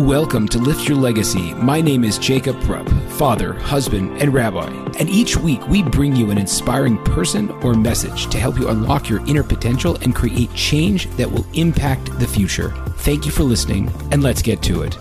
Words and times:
Welcome 0.00 0.48
to 0.48 0.58
Lift 0.58 0.88
Your 0.88 0.96
Legacy. 0.96 1.52
My 1.52 1.82
name 1.82 2.04
is 2.04 2.16
Jacob 2.16 2.56
Rupp, 2.66 2.88
father, 3.18 3.52
husband, 3.52 4.22
and 4.22 4.32
rabbi. 4.32 4.70
And 4.98 5.10
each 5.10 5.36
week 5.36 5.68
we 5.68 5.82
bring 5.82 6.16
you 6.16 6.30
an 6.30 6.38
inspiring 6.38 6.96
person 7.04 7.50
or 7.62 7.74
message 7.74 8.28
to 8.28 8.38
help 8.38 8.58
you 8.58 8.70
unlock 8.70 9.10
your 9.10 9.20
inner 9.26 9.42
potential 9.42 9.98
and 10.00 10.14
create 10.16 10.52
change 10.54 11.06
that 11.16 11.30
will 11.30 11.44
impact 11.52 12.18
the 12.18 12.26
future. 12.26 12.70
Thank 13.00 13.26
you 13.26 13.30
for 13.30 13.42
listening, 13.42 13.92
and 14.10 14.22
let's 14.22 14.40
get 14.40 14.62
to 14.62 14.80
it. 14.80 14.96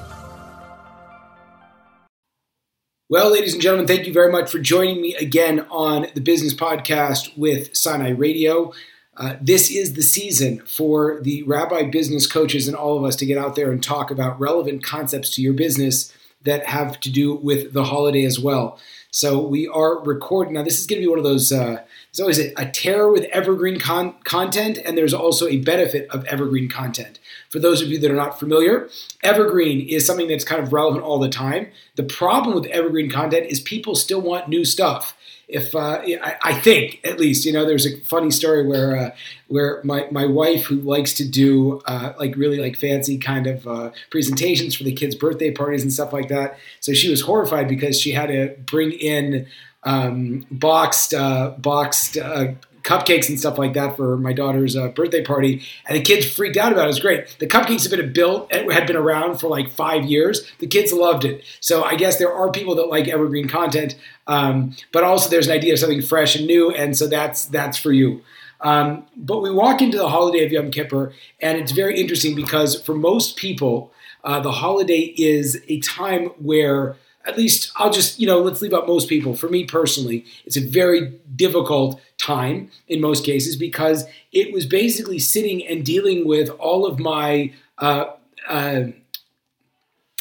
Well, 3.08 3.32
ladies 3.32 3.54
and 3.54 3.62
gentlemen, 3.62 3.88
thank 3.88 4.06
you 4.06 4.12
very 4.12 4.34
much 4.34 4.52
for 4.52 4.60
joining 4.60 5.02
me 5.02 5.16
again 5.16 5.66
on 5.72 6.08
the 6.14 6.22
Business 6.22 6.54
Podcast 6.54 7.38
with 7.38 7.74
Sinai 7.74 8.10
Radio. 8.10 8.74
Uh, 9.20 9.36
this 9.42 9.70
is 9.70 9.94
the 9.94 10.02
season 10.02 10.60
for 10.66 11.20
the 11.22 11.44
rabbi 11.44 11.84
business 11.84 12.26
coaches 12.26 12.70
and 12.70 12.78
all 12.78 12.98
of 12.98 13.04
us 13.04 13.18
to 13.18 13.26
get 13.26 13.38
out 13.38 13.54
there 13.54 13.70
and 13.70 13.84
talk 13.84 14.10
about 14.10 14.40
relevant 14.40 14.82
concepts 14.82 15.30
to 15.30 15.42
your 15.42 15.52
business 15.52 16.14
that 16.44 16.66
have 16.66 16.98
to 17.02 17.12
do 17.12 17.36
with 17.36 17.74
the 17.74 17.84
holiday 17.84 18.24
as 18.24 18.40
well. 18.40 18.80
So 19.12 19.46
we 19.46 19.68
are 19.68 20.00
recording 20.00 20.54
now. 20.54 20.64
This 20.64 20.80
is 20.80 20.88
going 20.88 21.02
to 21.02 21.06
be 21.06 21.10
one 21.10 21.18
of 21.18 21.26
those. 21.26 21.52
Uh, 21.52 21.84
there's 22.12 22.20
always 22.22 22.40
a, 22.40 22.54
a 22.56 22.70
terror 22.72 23.12
with 23.12 23.26
evergreen 23.26 23.78
con- 23.78 24.16
content, 24.24 24.78
and 24.86 24.98
there's 24.98 25.14
also 25.14 25.48
a 25.48 25.58
benefit 25.58 26.08
of 26.12 26.24
evergreen 26.26 26.70
content. 26.70 27.20
For 27.50 27.60
those 27.60 27.82
of 27.82 27.90
you 27.90 28.00
that 28.00 28.12
are 28.12 28.16
not 28.16 28.40
familiar, 28.40 28.88
evergreen 29.22 29.86
is 29.86 30.06
something 30.06 30.30
that's 30.30 30.46
kind 30.46 30.62
of 30.62 30.72
relevant 30.72 31.04
all 31.04 31.20
the 31.20 31.28
time. 31.28 31.68
The 31.96 32.04
problem 32.04 32.56
with 32.56 32.68
evergreen 32.68 33.10
content 33.10 33.48
is 33.48 33.60
people 33.60 33.96
still 33.96 34.22
want 34.22 34.48
new 34.48 34.64
stuff 34.64 35.18
if 35.50 35.74
uh, 35.74 36.00
I, 36.04 36.36
I, 36.44 36.54
think 36.54 37.02
at 37.04 37.20
least 37.20 37.44
you 37.44 37.52
know 37.52 37.66
there's 37.66 37.86
a 37.86 38.00
funny 38.02 38.30
story 38.30 38.66
where 38.66 38.96
uh, 38.96 39.12
where 39.48 39.82
my, 39.84 40.08
my 40.12 40.26
wife 40.26 40.66
who 40.66 40.76
likes 40.76 41.14
to 41.14 41.28
do 41.28 41.82
uh, 41.86 42.14
like 42.20 42.36
really 42.36 42.60
like 42.60 42.78
fancy 42.78 43.18
kind 43.18 43.48
of 43.48 43.68
uh, 43.68 43.90
presentations 44.12 44.76
for 44.76 44.84
the 44.84 44.94
kids 44.94 45.16
birthday 45.16 45.50
parties 45.50 45.82
and 45.82 45.92
stuff 45.92 46.14
like 46.14 46.30
that. 46.30 46.58
So 46.82 46.94
she 46.94 47.10
was 47.10 47.22
horrified 47.22 47.68
because 47.68 48.00
she 48.00 48.12
had 48.12 48.28
to 48.28 48.56
bring 48.66 48.92
in 48.92 49.48
um, 49.84 50.46
boxed 50.52 51.16
uh, 51.16 51.56
boxed 51.58 52.18
uh, 52.18 52.54
cupcakes 52.90 53.30
and 53.30 53.40
stuff 53.40 53.60
like 53.60 53.74
that 53.74 53.96
for 53.96 54.18
my 54.18 54.34
daughter's 54.34 54.76
uh, 54.76 54.88
birthday 54.88 55.24
party, 55.24 55.62
and 55.88 55.96
the 55.96 56.02
kids 56.02 56.26
freaked 56.30 56.58
out 56.58 56.72
about 56.72 56.82
it. 56.82 56.86
It 56.86 56.88
was 56.88 57.00
great. 57.00 57.36
The 57.38 57.46
cupcakes 57.46 57.84
have 57.84 57.98
been 57.98 58.12
built, 58.12 58.52
had 58.52 58.88
been 58.88 58.96
around 58.96 59.40
for 59.40 59.48
like 59.48 59.70
five 59.70 60.06
years. 60.06 60.50
The 60.58 60.66
kids 60.66 60.92
loved 60.92 61.24
it. 61.24 61.44
So 61.60 61.84
I 61.84 61.96
guess 61.96 62.18
there 62.18 62.34
are 62.34 62.52
people 62.52 62.74
that 62.76 62.88
like 62.88 63.08
evergreen 63.08 63.48
content, 63.48 63.96
um, 64.26 64.76
but 64.92 65.04
also 65.04 65.30
there's 65.30 65.48
an 65.48 65.54
idea 65.54 65.74
of 65.74 65.80
something 65.80 66.02
fresh 66.02 66.36
and 66.36 66.48
new, 66.48 66.72
and 66.72 66.98
so 66.98 67.08
that's 67.08 67.46
that's 67.46 67.78
for 67.78 67.92
you. 67.92 68.22
Um, 68.62 69.06
but 69.16 69.42
we 69.42 69.52
walk 69.52 69.82
into 69.82 69.98
the 69.98 70.10
holiday 70.10 70.44
of 70.44 70.52
Yom 70.52 70.72
Kippur, 70.72 71.14
and 71.42 71.58
it's 71.60 71.72
very 71.72 72.00
interesting 72.00 72.36
because 72.36 72.82
for 72.82 72.96
most 72.96 73.38
people, 73.38 73.94
uh, 74.24 74.40
the 74.40 74.52
holiday 74.52 75.14
is 75.18 75.62
a 75.70 75.80
time 75.80 76.26
where 76.40 76.98
at 77.26 77.38
least 77.38 77.72
I'll 77.76 77.92
just, 77.92 78.20
you 78.20 78.28
know, 78.28 78.40
let's 78.40 78.62
leave 78.62 78.74
out 78.74 78.88
most 78.88 79.10
people. 79.10 79.36
For 79.36 79.50
me 79.50 79.66
personally, 79.66 80.26
it's 80.46 80.58
a 80.58 80.66
very 80.66 81.20
difficult 81.36 82.02
time 82.18 82.72
in 82.88 83.02
most 83.02 83.26
cases 83.26 83.56
because 83.56 84.06
it 84.32 84.54
was 84.54 84.66
basically 84.66 85.20
sitting 85.20 85.66
and 85.66 85.86
dealing 85.86 86.28
with 86.28 86.50
all 86.60 86.86
of 86.86 87.00
my, 87.00 87.54
uh, 87.78 88.06
uh, 88.48 88.84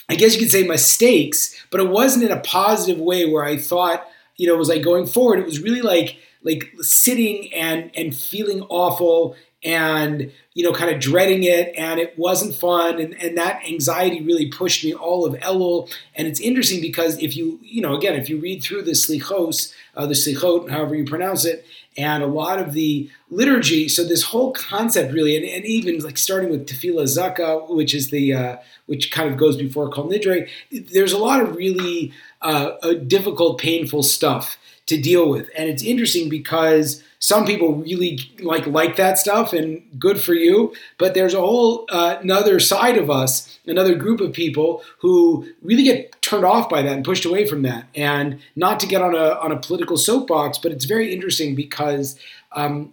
I 0.08 0.14
guess 0.14 0.34
you 0.34 0.40
could 0.40 0.50
say 0.50 0.64
mistakes, 0.64 1.54
but 1.70 1.80
it 1.80 1.88
wasn't 1.88 2.24
in 2.24 2.32
a 2.32 2.40
positive 2.40 3.00
way 3.00 3.28
where 3.30 3.44
I 3.44 3.56
thought, 3.56 4.06
you 4.36 4.46
know, 4.46 4.56
was 4.56 4.68
like 4.68 4.82
going 4.82 5.06
forward. 5.06 5.38
It 5.38 5.44
was 5.44 5.60
really 5.60 5.82
like 5.82 6.16
like 6.42 6.72
sitting 6.80 7.52
and 7.52 7.90
and 7.94 8.14
feeling 8.14 8.62
awful 8.62 9.36
and 9.64 10.30
you 10.54 10.62
know 10.62 10.72
kind 10.72 10.90
of 10.90 11.00
dreading 11.00 11.42
it 11.42 11.74
and 11.76 11.98
it 11.98 12.16
wasn't 12.16 12.54
fun 12.54 13.00
and, 13.00 13.14
and 13.20 13.36
that 13.36 13.60
anxiety 13.66 14.22
really 14.22 14.46
pushed 14.46 14.84
me 14.84 14.94
all 14.94 15.26
of 15.26 15.34
Elul. 15.40 15.92
And 16.14 16.28
it's 16.28 16.40
interesting 16.40 16.80
because 16.80 17.20
if 17.20 17.36
you 17.36 17.58
you 17.62 17.82
know 17.82 17.96
again 17.96 18.14
if 18.14 18.28
you 18.28 18.38
read 18.38 18.62
through 18.62 18.82
the 18.82 18.92
slichos 18.92 19.74
uh, 19.96 20.06
the 20.06 20.14
slichot 20.14 20.70
however 20.70 20.94
you 20.94 21.04
pronounce 21.04 21.44
it 21.44 21.66
and 21.96 22.22
a 22.22 22.28
lot 22.28 22.60
of 22.60 22.72
the 22.72 23.10
liturgy 23.30 23.88
so 23.88 24.04
this 24.04 24.22
whole 24.24 24.52
concept 24.52 25.12
really 25.12 25.36
and, 25.36 25.44
and 25.44 25.64
even 25.64 25.98
like 26.00 26.18
starting 26.18 26.50
with 26.50 26.68
tefillah 26.68 27.04
zaka 27.04 27.68
which 27.68 27.94
is 27.94 28.10
the 28.10 28.32
uh, 28.32 28.56
which 28.86 29.10
kind 29.10 29.28
of 29.28 29.36
goes 29.36 29.56
before 29.56 29.90
kol 29.90 30.08
nidre 30.08 30.48
there's 30.70 31.12
a 31.12 31.18
lot 31.18 31.40
of 31.40 31.56
really 31.56 32.12
uh, 32.42 32.70
difficult 33.06 33.58
painful 33.58 34.04
stuff 34.04 34.56
to 34.88 35.00
deal 35.00 35.28
with. 35.28 35.48
And 35.56 35.68
it's 35.68 35.82
interesting 35.82 36.28
because 36.28 37.04
some 37.20 37.44
people 37.44 37.74
really 37.76 38.18
like 38.40 38.66
like 38.66 38.96
that 38.96 39.18
stuff 39.18 39.52
and 39.52 39.82
good 39.98 40.20
for 40.20 40.34
you 40.34 40.72
but 40.98 41.14
there's 41.14 41.34
a 41.34 41.40
whole 41.40 41.84
uh, 41.90 42.16
another 42.20 42.60
side 42.60 42.96
of 42.96 43.10
us 43.10 43.58
another 43.66 43.94
group 43.94 44.20
of 44.20 44.32
people 44.32 44.82
who 45.00 45.46
really 45.62 45.82
get 45.82 46.20
turned 46.22 46.44
off 46.44 46.68
by 46.68 46.82
that 46.82 46.92
and 46.92 47.04
pushed 47.04 47.24
away 47.24 47.46
from 47.46 47.62
that. 47.62 47.86
And 47.94 48.40
not 48.56 48.80
to 48.80 48.86
get 48.86 49.02
on 49.02 49.14
a 49.14 49.34
on 49.40 49.52
a 49.52 49.58
political 49.58 49.96
soapbox 49.96 50.58
but 50.58 50.72
it's 50.72 50.84
very 50.84 51.12
interesting 51.12 51.54
because 51.54 52.18
um, 52.52 52.92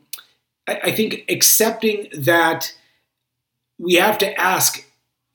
I, 0.67 0.79
I 0.85 0.91
think 0.91 1.25
accepting 1.29 2.07
that 2.13 2.73
we 3.77 3.95
have 3.95 4.17
to 4.19 4.39
ask 4.39 4.85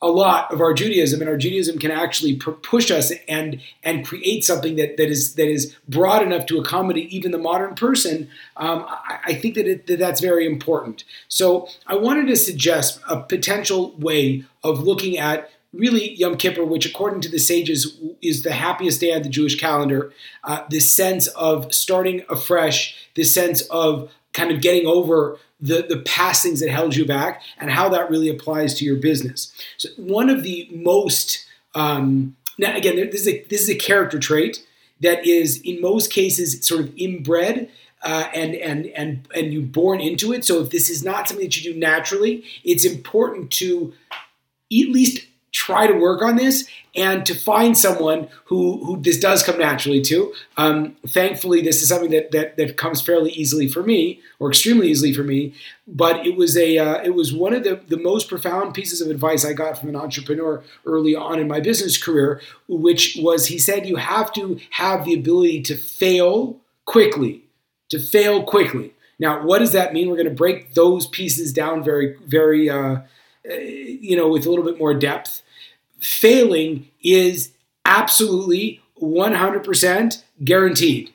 a 0.03 0.09
lot 0.09 0.53
of 0.53 0.61
our 0.61 0.73
Judaism, 0.73 1.21
and 1.21 1.29
our 1.29 1.37
Judaism 1.37 1.79
can 1.79 1.91
actually 1.91 2.37
push 2.37 2.91
us 2.91 3.13
and 3.29 3.61
and 3.83 4.07
create 4.07 4.45
something 4.45 4.77
that, 4.77 4.97
that 4.97 5.09
is 5.09 5.35
that 5.35 5.49
is 5.49 5.77
broad 5.89 6.23
enough 6.23 6.47
to 6.47 6.59
accommodate 6.59 7.11
even 7.11 7.33
the 7.33 7.39
modern 7.39 7.75
person. 7.75 8.29
Um, 8.57 8.87
I, 8.89 9.19
I, 9.27 9.35
think 9.35 9.57
that, 9.57 9.67
it, 9.67 9.87
that 9.89 9.99
that's 9.99 10.21
very 10.21 10.47
important. 10.47 11.05
So 11.29 11.69
I 11.87 11.97
wanted 11.97 12.29
to 12.29 12.37
suggest 12.37 13.01
a 13.09 13.21
potential 13.21 13.95
way 13.99 14.45
of 14.65 14.81
looking 14.81 15.19
at 15.19 15.51
really 15.73 16.15
Yom 16.15 16.37
Kippur, 16.37 16.65
which 16.65 16.87
according 16.87 17.21
to 17.23 17.29
the 17.29 17.39
sages 17.39 17.99
is 18.23 18.43
the 18.43 18.53
happiest 18.53 19.01
day 19.01 19.13
on 19.13 19.23
the 19.23 19.29
Jewish 19.29 19.59
calendar. 19.59 20.13
Uh, 20.45 20.65
this 20.71 20.91
sense 20.91 21.27
of 21.29 21.73
starting 21.75 22.25
afresh, 22.29 23.09
this 23.15 23.33
sense 23.33 23.61
of 23.69 24.11
kind 24.33 24.51
of 24.51 24.61
getting 24.61 24.87
over 24.87 25.39
the, 25.61 25.87
the 25.89 25.99
past 25.99 26.43
things 26.43 26.61
that 26.61 26.71
held 26.71 26.97
you 26.97 27.05
back 27.05 27.43
and 27.59 27.71
how 27.71 27.89
that 27.91 28.11
really 28.11 28.29
applies 28.29 28.75
to 28.75 28.85
your 28.85 28.97
business. 28.97 29.53
So 29.77 29.89
one 29.97 30.31
of 30.31 30.43
the 30.43 30.69
most 30.73 31.47
um, 31.75 32.37
now 32.59 32.75
again 32.77 32.97
this 32.97 33.23
is 33.23 33.29
a 33.29 33.45
this 33.45 33.63
is 33.63 33.71
a 33.71 33.75
character 33.75 34.19
trait 34.19 34.67
that 35.01 35.27
is 35.27 35.61
in 35.63 35.81
most 35.81 36.13
cases 36.13 36.67
sort 36.67 36.81
of 36.81 36.93
inbred 36.97 37.71
uh, 38.03 38.29
and 38.35 38.55
and 38.55 38.87
and 38.87 39.29
and 39.35 39.53
you 39.53 39.63
born 39.63 40.01
into 40.01 40.33
it. 40.33 40.45
So 40.45 40.63
if 40.63 40.71
this 40.71 40.89
is 40.89 41.05
not 41.05 41.29
something 41.29 41.45
that 41.45 41.57
you 41.57 41.73
do 41.73 41.79
naturally, 41.79 42.45
it's 42.65 42.85
important 42.85 43.51
to 43.53 43.93
at 44.11 44.89
least 44.89 45.27
try 45.53 45.87
to 45.87 45.95
work 45.95 46.23
on 46.23 46.37
this 46.37 46.69
and 46.97 47.25
to 47.25 47.35
find 47.35 47.77
someone 47.79 48.29
who, 48.47 48.85
who 48.85 49.01
this 49.01 49.19
does 49.19 49.43
come 49.43 49.59
naturally 49.59 50.01
to. 50.01 50.33
Um, 50.57 50.97
thankfully, 51.09 51.63
this 51.63 51.83
is 51.83 51.89
something 51.89 52.11
that, 52.11 52.33
that, 52.33 52.57
that 52.57 52.77
comes 52.77 53.01
fairly 53.01 53.31
easily 53.33 53.69
for 53.69 53.83
me, 53.83 54.21
or 54.39 54.51
extremely 54.51 54.89
easily 54.89 55.13
for 55.13 55.23
me. 55.23 55.55
But 55.87 56.27
it 56.27 56.37
was 56.37 56.57
a 56.57 56.79
uh, 56.79 57.03
it 57.03 57.15
was 57.15 57.33
one 57.33 57.53
of 57.53 57.65
the, 57.65 57.81
the 57.89 57.97
most 57.97 58.29
profound 58.29 58.75
pieces 58.75 59.01
of 59.01 59.11
advice 59.11 59.45
I 59.45 59.53
got 59.53 59.79
from 59.79 59.89
an 59.89 59.97
entrepreneur 59.97 60.63
early 60.85 61.15
on 61.15 61.39
in 61.39 61.49
my 61.49 61.61
business 61.61 62.03
career, 62.03 62.41
which 62.69 63.17
was 63.21 63.47
he 63.47 63.59
said 63.59 63.87
you 63.87 63.97
have 63.97 64.33
to 64.35 64.61
have 64.71 65.05
the 65.05 65.15
ability 65.15 65.63
to 65.63 65.77
fail 65.77 66.61
quickly, 66.85 67.45
to 67.89 67.99
fail 67.99 68.43
quickly. 68.45 68.95
Now, 69.19 69.45
what 69.45 69.59
does 69.59 69.73
that 69.73 69.93
mean? 69.93 70.09
We're 70.09 70.17
going 70.17 70.29
to 70.29 70.35
break 70.35 70.75
those 70.75 71.07
pieces 71.07 71.53
down 71.53 71.83
very 71.85 72.17
very. 72.27 72.69
Uh, 72.69 73.01
you 73.45 74.17
know, 74.17 74.29
with 74.29 74.47
a 74.47 74.51
little 74.51 74.65
bit 74.65 74.79
more 74.79 74.95
depth. 74.95 75.43
Failing 75.99 76.89
is 77.03 77.53
absolutely 77.85 78.81
100% 79.01 80.23
guaranteed. 80.45 81.13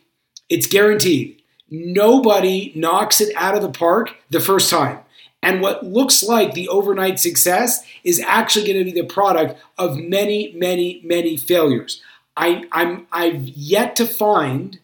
It's 0.50 0.68
guaranteed. 0.68 1.42
Nobody 1.70 2.72
knocks 2.76 3.20
it 3.22 3.36
out 3.36 3.56
of 3.56 3.62
the 3.62 3.72
park 3.72 4.16
the 4.30 4.40
first 4.40 4.70
time. 4.70 5.00
And 5.42 5.62
what 5.62 5.86
looks 5.86 6.24
like 6.24 6.54
the 6.54 6.70
overnight 6.70 7.20
success 7.20 7.84
is 8.04 8.20
actually 8.20 8.66
going 8.66 8.80
to 8.80 8.92
be 8.92 9.00
the 9.00 9.08
product 9.08 9.60
of 9.78 9.98
many, 9.98 10.52
many, 10.56 11.02
many 11.04 11.38
failures. 11.38 12.02
I, 12.36 12.66
I'm, 12.72 13.08
I've 13.12 13.48
yet 13.48 13.96
to 13.98 14.06
find 14.06 14.80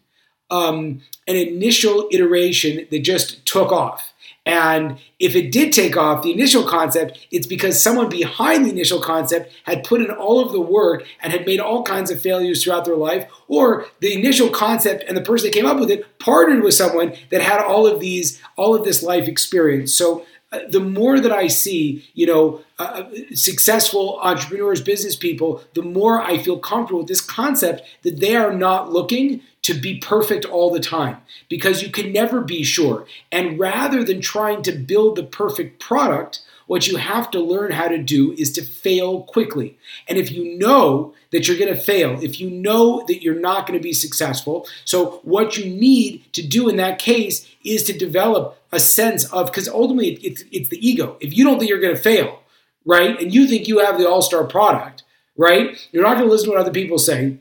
um, 0.52 1.02
an 1.28 1.36
initial 1.36 2.08
iteration 2.12 2.88
that 2.92 3.00
just 3.00 3.46
took 3.46 3.72
off. 3.72 4.11
And 4.44 4.98
if 5.20 5.36
it 5.36 5.52
did 5.52 5.72
take 5.72 5.96
off, 5.96 6.24
the 6.24 6.32
initial 6.32 6.64
concept, 6.64 7.28
it's 7.30 7.46
because 7.46 7.82
someone 7.82 8.10
behind 8.10 8.66
the 8.66 8.72
initial 8.72 9.00
concept 9.00 9.54
had 9.66 9.84
put 9.84 10.02
in 10.02 10.10
all 10.10 10.44
of 10.44 10.52
the 10.52 10.60
work 10.60 11.06
and 11.22 11.32
had 11.32 11.46
made 11.46 11.60
all 11.60 11.84
kinds 11.84 12.10
of 12.10 12.20
failures 12.20 12.64
throughout 12.64 12.86
their 12.86 12.96
life, 12.96 13.30
or 13.48 13.86
the 14.00 14.14
initial 14.14 14.50
concept 14.50 15.04
and 15.08 15.16
the 15.16 15.22
person 15.22 15.48
that 15.48 15.54
came 15.54 15.68
up 15.68 15.80
with 15.80 15.92
it 15.92 16.18
partnered 16.18 16.64
with 16.64 16.74
someone 16.74 17.14
that 17.30 17.42
had 17.42 17.60
all 17.60 17.86
of 17.86 18.00
these, 18.00 18.42
all 18.56 18.74
of 18.74 18.84
this 18.84 19.04
life 19.04 19.28
experience. 19.28 19.94
So 19.94 20.26
the 20.70 20.82
more 20.82 21.20
that 21.20 21.32
I 21.32 21.48
see, 21.48 22.06
you 22.14 22.26
know, 22.26 22.62
uh, 22.78 23.04
successful 23.34 24.20
entrepreneurs, 24.22 24.82
business 24.82 25.16
people, 25.16 25.64
the 25.74 25.82
more 25.82 26.22
I 26.22 26.38
feel 26.40 26.60
comfortable 26.60 27.00
with 27.00 27.08
this 27.08 27.22
concept 27.22 27.84
that 28.04 28.20
they 28.20 28.36
are 28.36 28.54
not 28.54 28.92
looking 28.92 29.42
to 29.62 29.74
be 29.74 30.00
perfect 30.00 30.44
all 30.44 30.72
the 30.72 30.80
time 30.80 31.18
because 31.48 31.82
you 31.82 31.90
can 31.90 32.12
never 32.12 32.42
be 32.42 32.64
sure. 32.64 33.06
And 33.32 33.60
rather 33.60 34.04
than 34.04 34.20
trying 34.20 34.62
to 34.64 34.74
build 34.74 35.16
the 35.16 35.24
perfect 35.24 35.80
product, 35.80 36.42
what 36.68 36.88
you 36.88 36.98
have 36.98 37.30
to 37.32 37.40
learn 37.40 37.72
how 37.72 37.88
to 37.88 37.98
do 37.98 38.34
is 38.34 38.52
to 38.54 38.62
fail 38.62 39.24
quickly. 39.24 39.78
And 40.08 40.18
if 40.18 40.32
you 40.32 40.58
know 40.58 41.14
that 41.32 41.48
you're 41.48 41.58
going 41.58 41.74
to 41.74 41.80
fail, 41.80 42.22
if 42.24 42.40
you 42.40 42.50
know 42.50 43.04
that 43.08 43.22
you're 43.22 43.40
not 43.40 43.68
going 43.68 43.78
to 43.80 43.84
be 43.84 43.94
successful, 43.94 44.68
so 44.86 45.20
what 45.24 45.58
you 45.58 45.66
need 45.66 46.24
to 46.34 46.46
do 46.46 46.68
in 46.68 46.78
that 46.78 47.00
case 47.00 47.48
is 47.64 47.84
to 47.84 47.94
develop 47.98 48.58
a 48.72 48.80
sense 48.80 49.26
of, 49.32 49.48
because 49.48 49.68
ultimately 49.68 50.14
it's, 50.16 50.44
it's 50.52 50.70
the 50.70 50.86
ego. 50.88 51.18
If 51.20 51.38
you 51.38 51.44
don't 51.44 51.60
think 51.60 51.70
you're 51.70 51.82
going 51.82 51.96
to 51.96 52.02
fail, 52.02 52.40
right, 52.86 53.20
and 53.20 53.34
you 53.34 53.48
think 53.48 53.68
you 53.68 53.80
have 53.80 53.98
the 53.98 54.10
all 54.10 54.22
star 54.22 54.46
product, 54.46 55.04
right, 55.38 55.78
you're 55.92 56.04
not 56.04 56.16
going 56.16 56.28
to 56.28 56.32
listen 56.32 56.48
to 56.48 56.52
what 56.52 56.60
other 56.60 56.72
people 56.72 56.98
say, 56.98 57.38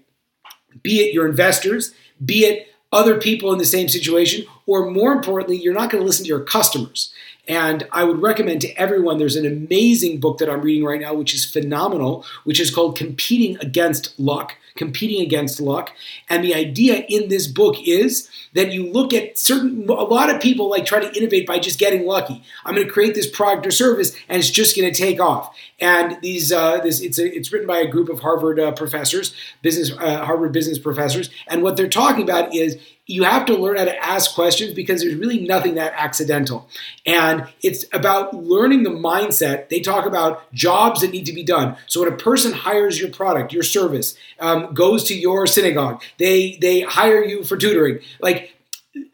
be 0.83 1.01
it 1.01 1.15
your 1.15 1.27
investors, 1.27 1.95
be 2.25 2.45
it 2.45 2.69
other 2.93 3.21
people 3.21 3.53
in 3.53 3.59
the 3.59 3.65
same 3.65 3.89
situation, 3.89 4.45
or 4.67 4.91
more 4.91 5.13
importantly, 5.13 5.57
you're 5.57 5.75
not 5.75 5.91
going 5.91 6.03
to 6.03 6.07
listen 6.07 6.25
to 6.25 6.29
your 6.29 6.45
customers. 6.45 7.13
And 7.49 7.87
I 7.93 8.05
would 8.05 8.23
recommend 8.23 8.61
to 8.63 8.73
everyone 8.75 9.19
there's 9.19 9.37
an 9.37 9.47
amazing 9.47 10.21
book 10.21 10.39
that 10.39 10.51
I'm 10.51 10.61
reading 10.61 10.85
right 10.85 11.01
now, 11.01 11.15
which 11.15 11.35
is 11.35 11.45
phenomenal, 11.45 12.25
which 12.45 12.61
is 12.61 12.73
called 12.73 12.97
Competing 12.97 13.57
Against 13.59 14.19
Luck. 14.19 14.57
Competing 14.77 15.23
Against 15.23 15.61
Luck. 15.61 15.93
And 16.29 16.45
the 16.45 16.55
idea 16.55 17.05
in 17.09 17.29
this 17.29 17.47
book 17.47 17.77
is 17.87 18.29
that 18.55 18.73
you 18.73 18.91
look 18.91 19.13
at 19.13 19.39
certain, 19.39 19.89
a 19.89 19.93
lot 19.93 20.35
of 20.35 20.41
people 20.41 20.69
like 20.69 20.85
try 20.85 21.01
to 21.01 21.17
innovate 21.17 21.47
by 21.47 21.59
just 21.59 21.79
getting 21.79 22.07
lucky. 22.07 22.43
I'm 22.65 22.75
going 22.75 22.87
to 22.87 22.93
create 22.93 23.15
this 23.15 23.29
product 23.29 23.67
or 23.67 23.71
service 23.71 24.15
and 24.29 24.39
it's 24.39 24.51
just 24.51 24.77
going 24.77 24.93
to 24.93 24.99
take 24.99 25.21
off. 25.21 25.57
And 25.81 26.19
these, 26.23 26.53
uh, 26.53 26.79
this, 26.81 27.01
it's, 27.01 27.19
a, 27.19 27.37
it's 27.37 27.53
written 27.53 27.69
by 27.69 27.79
a 27.79 27.87
group 27.87 28.09
of 28.09 28.21
Harvard 28.21 28.61
uh, 28.61 28.73
professors, 28.73 29.35
business, 29.63 29.93
uh, 29.99 30.25
Harvard 30.25 30.53
business 30.53 30.79
professors. 30.79 31.31
And 31.47 31.63
what 31.63 31.77
they're 31.77 31.89
talking 31.89 32.23
about 32.23 32.55
is 32.55 32.79
you 33.11 33.25
have 33.25 33.45
to 33.47 33.57
learn 33.57 33.77
how 33.77 33.85
to 33.85 34.05
ask 34.05 34.35
questions 34.35 34.73
because 34.73 35.03
there's 35.03 35.17
really 35.17 35.41
nothing 35.41 35.75
that 35.75 35.93
accidental. 35.97 36.69
And 37.05 37.49
it's 37.61 37.85
about 37.93 38.35
learning 38.35 38.85
the 38.85 38.91
mindset. 38.91 39.69
They 39.69 39.81
talk 39.81 40.07
about 40.07 40.53
jobs 40.53 41.01
that 41.01 41.11
need 41.11 41.27
to 41.27 41.33
be 41.33 41.43
done. 41.43 41.77
So 41.89 42.01
when 42.01 42.13
a 42.13 42.17
person 42.17 42.53
hires 42.53 43.01
your 43.01 43.11
product, 43.11 43.53
your 43.53 43.65
service, 43.65 44.17
um, 44.39 44.73
goes 44.75 45.03
to 45.05 45.19
your 45.19 45.49
synagogue, 45.49 46.03
they 46.19 46.57
they 46.61 46.83
hire 46.83 47.25
you 47.25 47.43
for 47.43 47.57
tutoring. 47.57 47.99
Like 48.21 48.55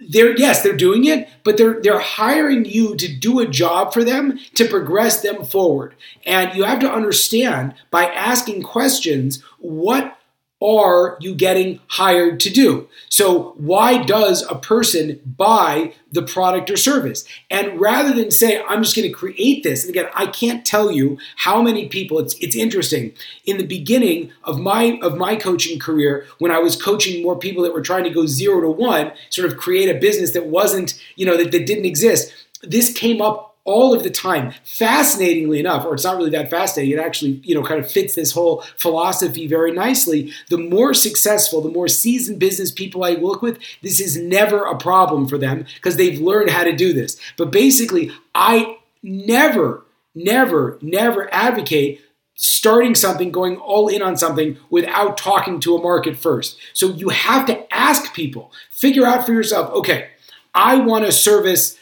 they're 0.01 0.37
yes 0.39 0.63
they're 0.63 0.77
doing 0.77 1.05
it 1.05 1.29
but 1.45 1.59
they're 1.59 1.83
they're 1.83 1.99
hiring 1.99 2.65
you 2.65 2.97
to 2.97 3.15
do 3.15 3.41
a 3.41 3.47
job 3.47 3.93
for 3.93 4.03
them 4.03 4.39
to 4.55 4.67
progress 4.67 5.21
them 5.21 5.45
forward 5.45 5.95
and 6.25 6.57
you 6.57 6.65
have 6.65 6.81
to 6.81 6.91
understand 6.91 7.75
by 7.91 8.07
asking 8.07 8.63
questions 8.63 9.43
what 9.59 10.16
are 10.63 11.19
you 11.21 11.35
getting 11.35 11.81
hired 11.89 12.41
to 12.41 12.51
do? 12.51 12.89
So, 13.11 13.55
why 13.59 14.03
does 14.03 14.43
a 14.49 14.55
person 14.55 15.21
buy 15.37 15.93
the 16.11 16.23
product 16.23 16.71
or 16.71 16.79
service? 16.79 17.27
And 17.51 17.79
rather 17.79 18.15
than 18.15 18.31
say, 18.31 18.63
I'm 18.67 18.83
just 18.83 18.97
going 18.97 19.07
to 19.07 19.15
create 19.15 19.63
this, 19.63 19.85
and 19.85 19.91
again, 19.91 20.11
I 20.15 20.27
can't 20.27 20.65
tell 20.65 20.91
you 20.91 21.19
how 21.37 21.61
many 21.61 21.89
people, 21.89 22.19
it's, 22.19 22.35
it's 22.37 22.57
interesting. 22.57 23.13
In 23.45 23.59
the 23.59 23.67
beginning 23.67 24.33
of 24.45 24.59
my, 24.59 24.99
of 25.03 25.19
my 25.19 25.37
coaching 25.37 25.79
career, 25.79 26.27
when 26.39 26.51
I 26.51 26.59
was 26.59 26.81
coaching 26.81 27.23
more 27.23 27.39
people 27.39 27.63
that 27.65 27.75
were 27.75 27.83
trying 27.83 28.05
to 28.05 28.11
go 28.11 28.25
zero 28.25 28.63
to 28.63 28.71
one, 28.71 29.13
sort 29.29 29.51
of 29.51 29.59
create 29.59 29.95
a 29.95 29.99
business 29.99 30.33
that 30.33 30.47
wasn't, 30.47 31.01
you 31.17 31.27
know, 31.27 31.37
that, 31.37 31.53
that 31.53 31.67
didn't 31.67 31.85
exist, 31.85 32.33
this 32.63 32.93
came 32.93 33.21
up 33.21 33.56
all 33.67 33.93
of 33.93 34.03
the 34.03 34.11
time. 34.11 34.55
Fascinatingly 34.65 35.61
enough, 35.61 35.85
or 35.85 35.93
it's 35.93 36.05
not 36.05 36.17
really 36.17 36.31
that 36.31 36.49
fascinating, 36.49 36.97
it 36.97 37.01
actually, 37.01 37.33
you 37.45 37.55
know, 37.55 37.63
kind 37.63 37.85
of 37.85 37.91
fits 37.91 38.15
this 38.15 38.33
whole 38.33 38.63
philosophy 38.79 39.47
very 39.47 39.73
nicely. 39.73 40.33
The 40.49 40.57
more 40.57 40.95
successful, 40.95 41.61
the 41.61 41.69
more 41.69 41.89
seasoned 41.89 42.39
business 42.39 42.71
people 42.71 43.05
I 43.05 43.17
work 43.17 43.43
with, 43.43 43.59
this 43.83 44.01
is 44.01 44.17
never 44.17 44.65
a 44.65 44.79
problem 44.79 45.29
for 45.29 45.37
them 45.37 45.67
because 45.75 45.97
they've 45.97 46.21
learned 46.21 46.51
how 46.51 46.65
to 46.65 46.75
do 46.75 46.95
this. 46.95 47.21
But 47.37 47.51
basically, 47.51 48.13
I 48.35 48.79
never, 49.03 49.85
never, 50.15 50.79
never 50.81 51.33
advocate 51.35 52.01
starting 52.37 52.95
something, 52.95 53.33
going 53.33 53.57
all 53.57 53.89
in 53.89 54.03
on 54.03 54.17
something 54.17 54.59
without 54.71 55.17
talking 55.17 55.59
to 55.59 55.75
a 55.75 55.83
market 55.83 56.17
first. 56.17 56.59
So 56.73 56.89
you 56.91 57.09
have 57.09 57.47
to 57.47 57.75
ask 57.75 58.15
people, 58.15 58.53
figure 58.71 59.07
out 59.07 59.27
for 59.27 59.33
yourself, 59.33 59.71
okay, 59.73 60.11
I 60.55 60.77
want 60.77 61.07
to 61.07 61.13
service 61.13 61.79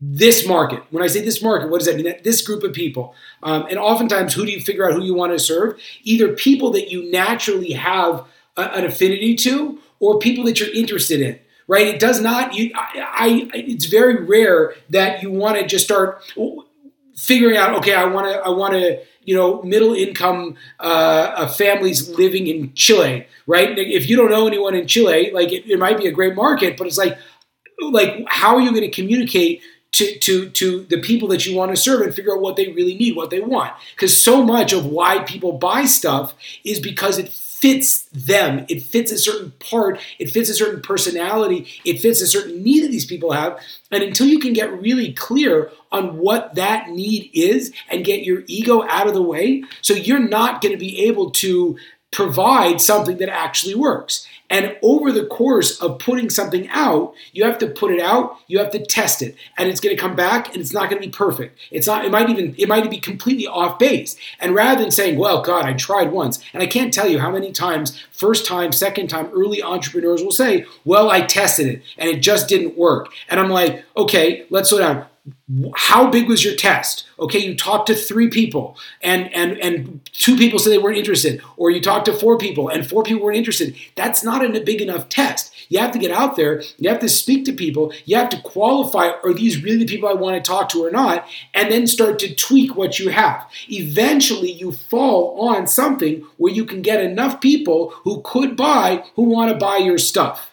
this 0.00 0.46
market. 0.46 0.82
When 0.90 1.02
I 1.02 1.08
say 1.08 1.22
this 1.22 1.42
market, 1.42 1.70
what 1.70 1.78
does 1.78 1.88
that 1.88 1.96
mean? 1.96 2.14
This 2.22 2.42
group 2.42 2.62
of 2.62 2.72
people. 2.72 3.14
Um, 3.42 3.66
and 3.68 3.78
oftentimes, 3.78 4.34
who 4.34 4.46
do 4.46 4.52
you 4.52 4.60
figure 4.60 4.88
out 4.88 4.94
who 4.94 5.02
you 5.02 5.14
want 5.14 5.32
to 5.32 5.38
serve? 5.38 5.78
Either 6.04 6.32
people 6.32 6.70
that 6.72 6.90
you 6.90 7.10
naturally 7.10 7.72
have 7.72 8.24
a, 8.56 8.62
an 8.76 8.84
affinity 8.84 9.34
to, 9.36 9.80
or 9.98 10.18
people 10.18 10.44
that 10.44 10.60
you're 10.60 10.72
interested 10.72 11.20
in. 11.20 11.38
Right? 11.66 11.88
It 11.88 12.00
does 12.00 12.20
not. 12.20 12.54
You, 12.54 12.70
I, 12.74 13.50
I 13.52 13.58
it's 13.58 13.86
very 13.86 14.24
rare 14.24 14.74
that 14.90 15.22
you 15.22 15.30
want 15.30 15.58
to 15.58 15.66
just 15.66 15.84
start 15.84 16.22
figuring 17.16 17.56
out. 17.56 17.74
Okay, 17.78 17.94
I 17.94 18.04
want 18.04 18.26
to. 18.28 18.38
I 18.40 18.50
want 18.50 18.74
to. 18.74 19.00
You 19.24 19.34
know, 19.34 19.62
middle 19.62 19.92
income 19.92 20.56
uh, 20.80 21.48
families 21.48 22.08
living 22.08 22.46
in 22.46 22.72
Chile. 22.72 23.26
Right? 23.46 23.78
If 23.78 24.08
you 24.08 24.16
don't 24.16 24.30
know 24.30 24.46
anyone 24.46 24.74
in 24.74 24.86
Chile, 24.86 25.32
like 25.34 25.52
it, 25.52 25.70
it 25.70 25.78
might 25.78 25.98
be 25.98 26.06
a 26.06 26.12
great 26.12 26.34
market, 26.34 26.78
but 26.78 26.86
it's 26.86 26.96
like, 26.96 27.18
like 27.82 28.24
how 28.26 28.54
are 28.54 28.62
you 28.62 28.70
going 28.70 28.82
to 28.82 28.90
communicate? 28.90 29.60
To, 29.92 30.18
to, 30.18 30.50
to 30.50 30.84
the 30.84 31.00
people 31.00 31.28
that 31.28 31.46
you 31.46 31.56
want 31.56 31.70
to 31.70 31.76
serve 31.76 32.02
and 32.02 32.14
figure 32.14 32.34
out 32.34 32.40
what 32.40 32.56
they 32.56 32.68
really 32.72 32.94
need, 32.94 33.16
what 33.16 33.30
they 33.30 33.40
want. 33.40 33.72
Because 33.94 34.16
so 34.16 34.44
much 34.44 34.72
of 34.72 34.86
why 34.86 35.20
people 35.20 35.52
buy 35.52 35.86
stuff 35.86 36.34
is 36.64 36.78
because 36.78 37.18
it 37.18 37.28
fits 37.28 38.04
them. 38.12 38.64
It 38.68 38.82
fits 38.82 39.10
a 39.10 39.18
certain 39.18 39.52
part, 39.58 40.00
it 40.18 40.30
fits 40.30 40.48
a 40.48 40.54
certain 40.54 40.80
personality, 40.80 41.66
it 41.84 41.98
fits 41.98 42.20
a 42.20 42.26
certain 42.26 42.62
need 42.62 42.84
that 42.84 42.90
these 42.90 43.06
people 43.06 43.32
have. 43.32 43.58
And 43.90 44.02
until 44.02 44.26
you 44.26 44.38
can 44.38 44.52
get 44.52 44.80
really 44.80 45.12
clear 45.12 45.72
on 45.90 46.18
what 46.18 46.54
that 46.54 46.90
need 46.90 47.30
is 47.32 47.72
and 47.88 48.04
get 48.04 48.22
your 48.22 48.44
ego 48.46 48.84
out 48.88 49.08
of 49.08 49.14
the 49.14 49.22
way, 49.22 49.64
so 49.82 49.94
you're 49.94 50.20
not 50.20 50.60
going 50.60 50.72
to 50.72 50.78
be 50.78 51.06
able 51.06 51.30
to 51.30 51.76
provide 52.10 52.80
something 52.80 53.18
that 53.18 53.28
actually 53.28 53.74
works. 53.74 54.26
And 54.50 54.76
over 54.82 55.12
the 55.12 55.26
course 55.26 55.78
of 55.78 55.98
putting 55.98 56.30
something 56.30 56.68
out, 56.70 57.12
you 57.32 57.44
have 57.44 57.58
to 57.58 57.66
put 57.66 57.92
it 57.92 58.00
out, 58.00 58.38
you 58.46 58.58
have 58.58 58.70
to 58.70 58.84
test 58.84 59.20
it, 59.20 59.36
and 59.58 59.68
it's 59.68 59.80
going 59.80 59.94
to 59.94 60.00
come 60.00 60.16
back 60.16 60.48
and 60.48 60.56
it's 60.56 60.72
not 60.72 60.88
going 60.88 61.02
to 61.02 61.06
be 61.06 61.12
perfect. 61.12 61.58
It's 61.70 61.86
not 61.86 62.06
it 62.06 62.10
might 62.10 62.30
even 62.30 62.54
it 62.56 62.66
might 62.66 62.90
be 62.90 62.98
completely 62.98 63.46
off 63.46 63.78
base. 63.78 64.16
And 64.40 64.54
rather 64.54 64.80
than 64.80 64.90
saying, 64.90 65.18
"Well, 65.18 65.42
god, 65.42 65.66
I 65.66 65.74
tried 65.74 66.12
once." 66.12 66.42
And 66.54 66.62
I 66.62 66.66
can't 66.66 66.94
tell 66.94 67.08
you 67.08 67.18
how 67.18 67.30
many 67.30 67.52
times 67.52 68.00
first 68.10 68.46
time, 68.46 68.72
second 68.72 69.08
time 69.08 69.28
early 69.34 69.62
entrepreneurs 69.62 70.22
will 70.22 70.32
say, 70.32 70.64
"Well, 70.84 71.10
I 71.10 71.20
tested 71.20 71.66
it 71.66 71.82
and 71.98 72.08
it 72.08 72.20
just 72.20 72.48
didn't 72.48 72.78
work." 72.78 73.08
And 73.28 73.38
I'm 73.38 73.50
like, 73.50 73.84
"Okay, 73.98 74.46
let's 74.48 74.70
slow 74.70 74.78
down 74.78 75.04
how 75.74 76.10
big 76.10 76.28
was 76.28 76.44
your 76.44 76.54
test? 76.54 77.04
Okay 77.18 77.38
you 77.38 77.56
talked 77.56 77.88
to 77.88 77.94
three 77.94 78.28
people 78.28 78.76
and 79.02 79.32
and 79.34 79.58
and 79.58 80.00
two 80.12 80.36
people 80.36 80.58
said 80.58 80.70
they 80.70 80.78
weren't 80.78 80.98
interested 80.98 81.42
or 81.56 81.70
you 81.70 81.80
talked 81.80 82.04
to 82.04 82.12
four 82.12 82.38
people 82.38 82.68
and 82.68 82.88
four 82.88 83.02
people 83.02 83.22
weren't 83.22 83.36
interested. 83.36 83.74
That's 83.96 84.22
not 84.22 84.44
a 84.44 84.60
big 84.60 84.80
enough 84.80 85.08
test. 85.08 85.52
You 85.68 85.80
have 85.80 85.92
to 85.92 85.98
get 85.98 86.10
out 86.10 86.36
there 86.36 86.62
you 86.78 86.88
have 86.88 87.00
to 87.00 87.08
speak 87.08 87.44
to 87.46 87.52
people 87.52 87.92
you 88.04 88.16
have 88.16 88.28
to 88.30 88.40
qualify 88.42 89.10
are 89.24 89.32
these 89.32 89.62
really 89.62 89.78
the 89.78 89.86
people 89.86 90.08
i 90.08 90.12
want 90.12 90.36
to 90.36 90.48
talk 90.48 90.68
to 90.70 90.84
or 90.84 90.90
not? 90.90 91.26
And 91.54 91.72
then 91.72 91.86
start 91.86 92.18
to 92.20 92.34
tweak 92.34 92.76
what 92.76 92.98
you 92.98 93.10
have. 93.10 93.46
Eventually 93.68 94.52
you 94.52 94.72
fall 94.72 95.48
on 95.48 95.66
something 95.66 96.24
where 96.36 96.52
you 96.52 96.64
can 96.64 96.82
get 96.82 97.00
enough 97.00 97.40
people 97.40 97.90
who 98.04 98.22
could 98.22 98.56
buy 98.56 99.04
who 99.14 99.24
want 99.24 99.50
to 99.50 99.56
buy 99.56 99.78
your 99.78 99.98
stuff 99.98 100.47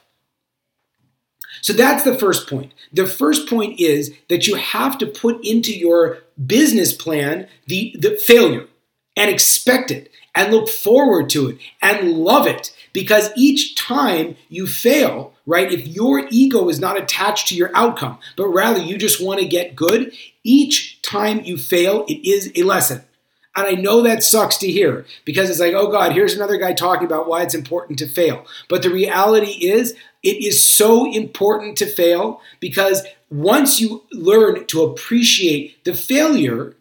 so 1.66 1.74
that's 1.74 2.04
the 2.04 2.16
first 2.16 2.48
point. 2.48 2.72
The 2.94 3.08
first 3.08 3.50
point 3.50 3.80
is 3.80 4.14
that 4.30 4.46
you 4.46 4.54
have 4.54 5.00
to 5.00 5.08
put 5.08 5.44
into 5.44 5.76
your 5.76 6.20
business 6.46 6.94
plan 6.94 7.48
the, 7.66 7.96
the 7.98 8.18
failure 8.18 8.68
and 9.18 9.32
expect 9.32 9.90
it 9.90 10.12
and 10.36 10.54
look 10.54 10.70
forward 10.70 11.28
to 11.32 11.50
it 11.50 11.58
and 11.82 12.12
love 12.12 12.46
it 12.46 12.72
because 12.94 13.32
each 13.36 13.74
time 13.74 14.36
you 14.48 14.68
fail, 14.68 15.34
right, 15.48 15.72
if 15.72 15.88
your 15.88 16.28
ego 16.30 16.70
is 16.70 16.80
not 16.80 17.02
attached 17.02 17.48
to 17.48 17.56
your 17.56 17.72
outcome, 17.74 18.20
but 18.38 18.46
rather 18.50 18.80
you 18.80 18.96
just 18.96 19.20
want 19.20 19.40
to 19.40 19.48
get 19.48 19.76
good, 19.76 20.14
each 20.44 21.02
time 21.02 21.42
you 21.46 21.58
fail, 21.58 22.06
it 22.08 22.30
is 22.30 22.52
a 22.54 22.62
lesson. 22.62 23.02
And 23.56 23.66
I 23.68 23.72
know 23.72 24.02
that 24.02 24.24
sucks 24.24 24.58
to 24.58 24.72
hear 24.72 25.06
because 25.24 25.50
it's 25.50 25.60
like, 25.60 25.74
oh 25.74 25.90
God, 25.90 26.12
here's 26.12 26.34
another 26.34 26.58
guy 26.58 26.74
talking 26.74 27.06
about 27.06 27.28
why 27.28 27.42
it's 27.42 27.56
important 27.56 28.00
to 28.00 28.08
fail. 28.08 28.46
But 28.68 28.84
the 28.84 28.90
reality 28.90 29.68
is, 29.68 29.96
it 30.24 30.44
is 30.44 30.68
so 30.68 31.10
important 31.12 31.78
to 31.78 31.86
fail 31.86 32.42
because 32.60 33.04
once 33.30 33.80
you 33.80 34.04
learn 34.12 34.66
to 34.68 34.82
appreciate 34.84 35.84
the 35.86 35.94
failure, 35.94 36.76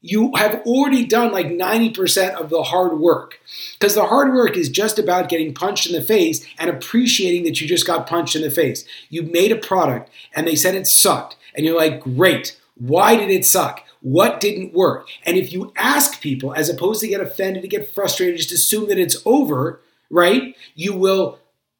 you 0.00 0.34
have 0.36 0.62
already 0.62 1.04
done 1.04 1.32
like 1.32 1.46
90% 1.46 2.34
of 2.34 2.50
the 2.50 2.62
hard 2.62 2.98
work. 2.98 3.40
Because 3.78 3.94
the 3.94 4.06
hard 4.06 4.32
work 4.32 4.56
is 4.56 4.68
just 4.68 4.98
about 4.98 5.28
getting 5.28 5.54
punched 5.54 5.86
in 5.86 5.92
the 5.92 6.02
face 6.02 6.46
and 6.58 6.70
appreciating 6.70 7.44
that 7.44 7.60
you 7.60 7.68
just 7.68 7.86
got 7.86 8.06
punched 8.06 8.36
in 8.36 8.42
the 8.42 8.50
face. 8.50 8.84
You 9.10 9.22
made 9.22 9.52
a 9.52 9.56
product 9.56 10.10
and 10.34 10.46
they 10.46 10.56
said 10.56 10.74
it 10.74 10.86
sucked. 10.86 11.36
And 11.54 11.66
you're 11.66 11.76
like, 11.76 12.00
great. 12.00 12.56
Why 12.76 13.16
did 13.16 13.30
it 13.30 13.44
suck? 13.44 13.84
What 14.00 14.40
didn't 14.40 14.74
work? 14.74 15.08
And 15.24 15.36
if 15.36 15.52
you 15.52 15.72
ask 15.76 16.20
people, 16.20 16.54
as 16.54 16.68
opposed 16.68 17.00
to 17.00 17.08
get 17.08 17.20
offended, 17.20 17.62
to 17.62 17.68
get 17.68 17.92
frustrated, 17.92 18.36
just 18.36 18.52
assume 18.52 18.88
that 18.88 18.98
it's 18.98 19.20
over, 19.24 19.80
right? 20.10 20.56
You 20.74 20.94
will 20.94 21.38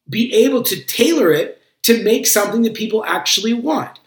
be 0.08 0.32
able 0.34 0.62
to 0.64 0.84
tailor 0.84 1.30
it 1.30 1.60
to 1.82 2.02
make 2.02 2.26
something 2.26 2.62
that 2.62 2.74
people 2.74 3.04
actually 3.04 3.54
want. 3.54 3.98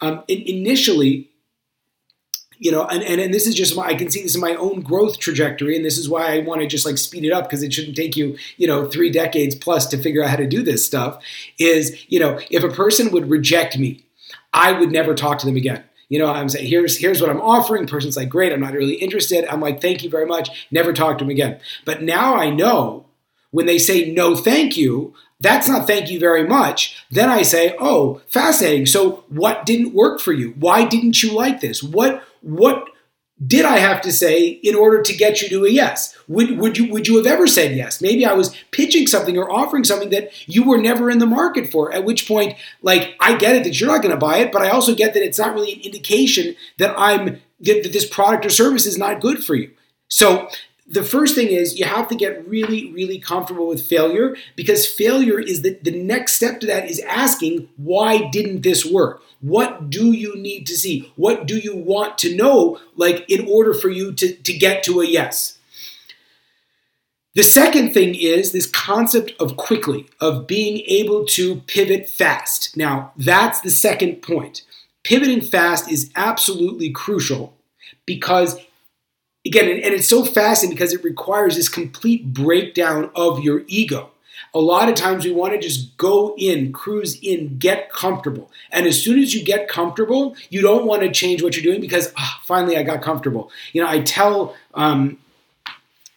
Um, 0.00 0.22
initially, 0.28 1.30
you 2.58 2.70
know, 2.70 2.86
and, 2.86 3.02
and, 3.02 3.20
and 3.20 3.34
this 3.34 3.46
is 3.46 3.54
just 3.54 3.76
my, 3.76 3.84
I 3.84 3.94
can 3.94 4.10
see 4.10 4.22
this 4.22 4.34
in 4.34 4.40
my 4.40 4.54
own 4.54 4.80
growth 4.80 5.18
trajectory, 5.18 5.76
and 5.76 5.84
this 5.84 5.98
is 5.98 6.08
why 6.08 6.34
I 6.34 6.38
want 6.40 6.60
to 6.60 6.66
just 6.66 6.86
like 6.86 6.98
speed 6.98 7.24
it 7.24 7.32
up 7.32 7.44
because 7.44 7.62
it 7.62 7.72
shouldn't 7.72 7.96
take 7.96 8.16
you, 8.16 8.36
you 8.56 8.66
know, 8.66 8.88
three 8.88 9.10
decades 9.10 9.54
plus 9.54 9.86
to 9.86 9.98
figure 9.98 10.22
out 10.22 10.30
how 10.30 10.36
to 10.36 10.46
do 10.46 10.62
this 10.62 10.84
stuff. 10.84 11.22
Is, 11.58 12.04
you 12.08 12.18
know, 12.18 12.40
if 12.50 12.62
a 12.62 12.68
person 12.68 13.10
would 13.12 13.28
reject 13.28 13.78
me, 13.78 14.06
I 14.52 14.72
would 14.72 14.90
never 14.90 15.14
talk 15.14 15.38
to 15.40 15.46
them 15.46 15.56
again. 15.56 15.84
You 16.08 16.18
know, 16.18 16.26
I'm 16.26 16.48
saying, 16.48 16.68
here's 16.68 16.98
here's 16.98 17.20
what 17.20 17.30
I'm 17.30 17.40
offering. 17.40 17.86
Person's 17.86 18.16
like, 18.16 18.28
great, 18.28 18.52
I'm 18.52 18.60
not 18.60 18.74
really 18.74 18.94
interested. 18.94 19.44
I'm 19.46 19.60
like, 19.60 19.80
thank 19.80 20.04
you 20.04 20.10
very 20.10 20.26
much. 20.26 20.66
Never 20.70 20.92
talk 20.92 21.18
to 21.18 21.24
them 21.24 21.30
again. 21.30 21.58
But 21.84 22.02
now 22.02 22.36
I 22.36 22.50
know 22.50 23.06
when 23.50 23.66
they 23.66 23.78
say 23.78 24.12
no, 24.12 24.36
thank 24.36 24.76
you, 24.76 25.14
that's 25.40 25.68
not 25.68 25.86
thank 25.86 26.10
you 26.10 26.18
very 26.18 26.46
much. 26.46 26.96
Then 27.10 27.28
I 27.28 27.42
say, 27.42 27.74
oh, 27.78 28.20
fascinating. 28.28 28.86
So 28.86 29.24
what 29.28 29.66
didn't 29.66 29.94
work 29.94 30.20
for 30.20 30.32
you? 30.32 30.54
Why 30.58 30.84
didn't 30.84 31.22
you 31.22 31.32
like 31.32 31.60
this? 31.60 31.82
What 31.82 32.22
what 32.40 32.88
did 33.44 33.66
I 33.66 33.78
have 33.78 34.00
to 34.02 34.12
say 34.12 34.46
in 34.46 34.74
order 34.74 35.02
to 35.02 35.14
get 35.14 35.42
you 35.42 35.48
to 35.50 35.66
a 35.66 35.70
yes? 35.70 36.16
Would, 36.26 36.58
would 36.58 36.78
you 36.78 36.90
would 36.90 37.06
you 37.06 37.18
have 37.18 37.26
ever 37.26 37.46
said 37.46 37.76
yes? 37.76 38.00
Maybe 38.00 38.24
I 38.24 38.32
was 38.32 38.56
pitching 38.70 39.06
something 39.06 39.36
or 39.36 39.50
offering 39.50 39.84
something 39.84 40.08
that 40.10 40.30
you 40.48 40.64
were 40.64 40.78
never 40.78 41.10
in 41.10 41.18
the 41.18 41.26
market 41.26 41.70
for. 41.70 41.92
At 41.92 42.04
which 42.04 42.26
point, 42.26 42.56
like 42.80 43.14
I 43.20 43.36
get 43.36 43.54
it 43.54 43.64
that 43.64 43.78
you're 43.78 43.90
not 43.90 44.00
going 44.00 44.14
to 44.14 44.18
buy 44.18 44.38
it, 44.38 44.52
but 44.52 44.62
I 44.62 44.70
also 44.70 44.94
get 44.94 45.12
that 45.14 45.22
it's 45.22 45.38
not 45.38 45.54
really 45.54 45.74
an 45.74 45.80
indication 45.80 46.56
that 46.78 46.94
I'm 46.96 47.40
that, 47.60 47.82
that 47.82 47.92
this 47.92 48.08
product 48.08 48.46
or 48.46 48.50
service 48.50 48.86
is 48.86 48.96
not 48.96 49.20
good 49.20 49.44
for 49.44 49.54
you. 49.54 49.70
So 50.08 50.48
the 50.88 51.02
first 51.02 51.34
thing 51.34 51.48
is 51.48 51.78
you 51.78 51.84
have 51.84 52.08
to 52.08 52.14
get 52.14 52.46
really, 52.48 52.92
really 52.92 53.18
comfortable 53.18 53.66
with 53.66 53.84
failure 53.84 54.36
because 54.54 54.86
failure 54.86 55.40
is 55.40 55.62
the, 55.62 55.78
the 55.82 55.90
next 55.90 56.34
step 56.34 56.60
to 56.60 56.66
that 56.66 56.88
is 56.88 57.00
asking, 57.00 57.68
why 57.76 58.28
didn't 58.30 58.62
this 58.62 58.84
work? 58.84 59.22
What 59.40 59.90
do 59.90 60.12
you 60.12 60.36
need 60.36 60.66
to 60.68 60.76
see? 60.76 61.12
What 61.16 61.46
do 61.46 61.58
you 61.58 61.76
want 61.76 62.18
to 62.18 62.34
know, 62.34 62.78
like, 62.94 63.28
in 63.28 63.46
order 63.48 63.74
for 63.74 63.88
you 63.88 64.12
to, 64.12 64.34
to 64.34 64.52
get 64.52 64.84
to 64.84 65.00
a 65.00 65.06
yes? 65.06 65.58
The 67.34 67.42
second 67.42 67.92
thing 67.92 68.14
is 68.14 68.52
this 68.52 68.66
concept 68.66 69.32
of 69.38 69.56
quickly, 69.56 70.06
of 70.20 70.46
being 70.46 70.78
able 70.86 71.26
to 71.26 71.56
pivot 71.66 72.08
fast. 72.08 72.76
Now, 72.76 73.12
that's 73.16 73.60
the 73.60 73.70
second 73.70 74.22
point. 74.22 74.62
Pivoting 75.04 75.42
fast 75.42 75.90
is 75.90 76.10
absolutely 76.16 76.90
crucial 76.90 77.54
because 78.06 78.58
again, 79.46 79.68
and, 79.68 79.94
it's 79.94 80.08
so 80.08 80.24
fascinating 80.24 80.76
because 80.76 80.92
it 80.92 81.04
requires 81.04 81.56
this 81.56 81.68
complete 81.68 82.32
breakdown 82.32 83.10
of 83.14 83.40
your 83.40 83.62
ego. 83.66 84.10
A 84.54 84.60
lot 84.60 84.88
of 84.88 84.94
times 84.94 85.24
we 85.24 85.32
want 85.32 85.52
to 85.52 85.60
just 85.60 85.96
go 85.96 86.34
in, 86.38 86.72
cruise 86.72 87.18
in, 87.20 87.58
get 87.58 87.92
comfortable. 87.92 88.50
And 88.70 88.86
as 88.86 89.02
soon 89.02 89.18
as 89.18 89.34
you 89.34 89.44
get 89.44 89.68
comfortable, 89.68 90.36
you 90.50 90.62
don't 90.62 90.86
want 90.86 91.02
to 91.02 91.10
change 91.10 91.42
what 91.42 91.56
you're 91.56 91.62
doing 91.62 91.80
because 91.80 92.12
oh, 92.18 92.34
finally 92.42 92.76
I 92.76 92.82
got 92.82 93.02
comfortable. 93.02 93.50
You 93.72 93.82
know, 93.82 93.88
I 93.88 94.00
tell 94.00 94.56
um, 94.74 95.18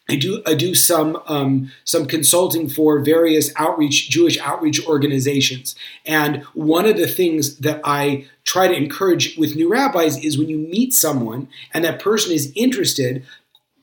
I 0.09 0.15
do 0.15 0.41
I 0.45 0.55
do 0.55 0.73
some 0.73 1.21
um, 1.27 1.71
some 1.83 2.07
consulting 2.07 2.67
for 2.67 2.99
various 2.99 3.51
outreach 3.55 4.09
Jewish 4.09 4.39
outreach 4.39 4.85
organizations, 4.87 5.75
and 6.05 6.43
one 6.53 6.85
of 6.85 6.97
the 6.97 7.07
things 7.07 7.57
that 7.57 7.79
I 7.83 8.27
try 8.43 8.67
to 8.67 8.75
encourage 8.75 9.37
with 9.37 9.55
new 9.55 9.69
rabbis 9.69 10.17
is 10.23 10.37
when 10.37 10.49
you 10.49 10.57
meet 10.57 10.93
someone 10.93 11.47
and 11.73 11.85
that 11.85 12.01
person 12.01 12.31
is 12.31 12.51
interested, 12.55 13.23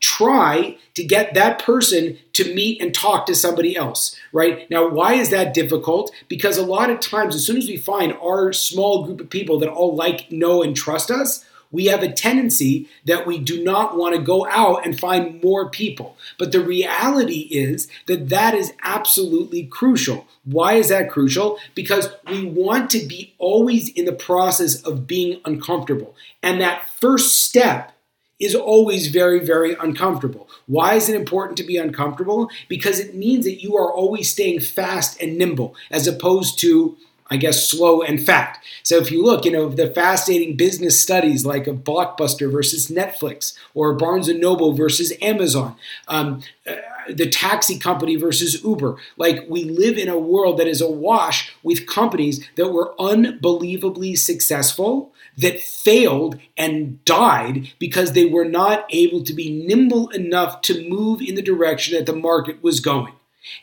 try 0.01 0.77
to 0.95 1.05
get 1.05 1.35
that 1.35 1.63
person 1.63 2.19
to 2.33 2.55
meet 2.55 2.83
and 2.83 2.93
talk 2.93 3.27
to 3.27 3.35
somebody 3.35 3.77
else, 3.77 4.17
right? 4.33 4.69
Now, 4.71 4.89
why 4.89 5.15
is 5.15 5.31
that 5.31 5.55
difficult? 5.55 6.13
Because 6.29 6.59
a 6.59 6.67
lot 6.67 6.91
of 6.91 7.01
times, 7.01 7.35
as 7.35 7.47
soon 7.47 7.57
as 7.57 7.69
we 7.69 7.77
find 7.77 8.13
our 8.15 8.53
small 8.53 9.05
group 9.05 9.21
of 9.21 9.31
people 9.31 9.59
that 9.61 9.69
all 9.69 9.95
like, 9.95 10.31
know, 10.33 10.63
and 10.63 10.75
trust 10.75 11.11
us, 11.11 11.45
we 11.77 11.87
have 11.87 12.03
a 12.03 12.11
tendency 12.11 12.89
that 13.05 13.27
we 13.27 13.39
do 13.39 13.63
not 13.63 13.99
want 13.99 14.17
to 14.17 14.21
go 14.23 14.47
out 14.49 14.87
and 14.87 14.99
find 14.99 15.43
more 15.43 15.69
people. 15.69 16.17
But 16.39 16.51
the 16.51 16.61
reality 16.61 17.41
is 17.51 17.87
that 18.07 18.31
that 18.31 18.55
is 18.55 18.73
absolutely 18.83 19.65
crucial. 19.65 20.27
Why 20.45 20.75
is 20.75 20.89
that 20.89 21.11
crucial? 21.11 21.59
Because 21.75 22.09
we 22.27 22.47
want 22.47 22.89
to 22.93 23.07
be 23.07 23.35
always 23.37 23.91
in 23.91 24.07
the 24.07 24.15
process 24.15 24.81
of 24.83 25.07
being 25.07 25.43
uncomfortable. 25.45 26.17
And 26.43 26.63
that 26.63 26.89
first 26.99 27.45
step 27.45 27.93
is 28.41 28.55
always 28.55 29.09
very, 29.09 29.45
very 29.45 29.75
uncomfortable. 29.75 30.49
Why 30.67 30.95
is 30.95 31.11
it 31.11 31.15
important 31.15 31.59
to 31.59 31.65
be 31.65 31.77
uncomfortable? 31.77 32.49
Because 32.69 32.99
it 33.01 33.15
means 33.15 33.45
that 33.45 33.63
you 33.63 33.77
are 33.77 33.93
always 33.93 34.31
staying 34.31 34.61
fast 34.61 35.21
and 35.21 35.37
nimble 35.37 35.75
as 35.91 36.07
opposed 36.07 36.59
to 36.61 36.97
I 37.31 37.37
guess, 37.37 37.69
slow 37.69 38.03
and 38.03 38.25
fat. 38.25 38.63
So 38.83 38.99
if 38.99 39.11
you 39.11 39.25
look, 39.25 39.45
you 39.45 39.51
know, 39.51 39.69
the 39.69 39.91
fascinating 39.91 40.57
business 40.57 41.01
studies 41.01 41.45
like 41.45 41.67
a 41.67 41.73
Blockbuster 41.73 42.51
versus 42.51 42.89
Netflix 42.89 43.57
or 43.75 43.95
Barnes 43.95 44.29
and 44.29 44.41
Noble 44.41 44.73
versus 44.73 45.13
Amazon, 45.21 45.77
um, 46.09 46.43
uh, 46.67 46.75
the 47.09 47.29
taxi 47.29 47.79
company 47.79 48.17
versus 48.17 48.63
Uber. 48.63 48.97
Like 49.17 49.45
we 49.49 49.65
live 49.65 49.99
in 49.99 50.09
a 50.09 50.19
world 50.19 50.59
that 50.59 50.67
is 50.67 50.81
awash 50.81 51.55
with 51.63 51.87
companies 51.87 52.47
that 52.57 52.73
were 52.73 52.95
unbelievably 53.01 54.17
successful 54.17 55.13
that 55.37 55.61
failed 55.61 56.39
and 56.57 57.05
died 57.05 57.73
because 57.79 58.13
they 58.13 58.25
were 58.25 58.45
not 58.45 58.87
able 58.91 59.23
to 59.23 59.35
be 59.35 59.65
nimble 59.67 60.09
enough 60.11 60.61
to 60.63 60.89
move 60.89 61.21
in 61.21 61.35
the 61.35 61.43
direction 61.43 61.95
that 61.95 62.07
the 62.07 62.17
market 62.17 62.63
was 62.63 62.81
going. 62.81 63.13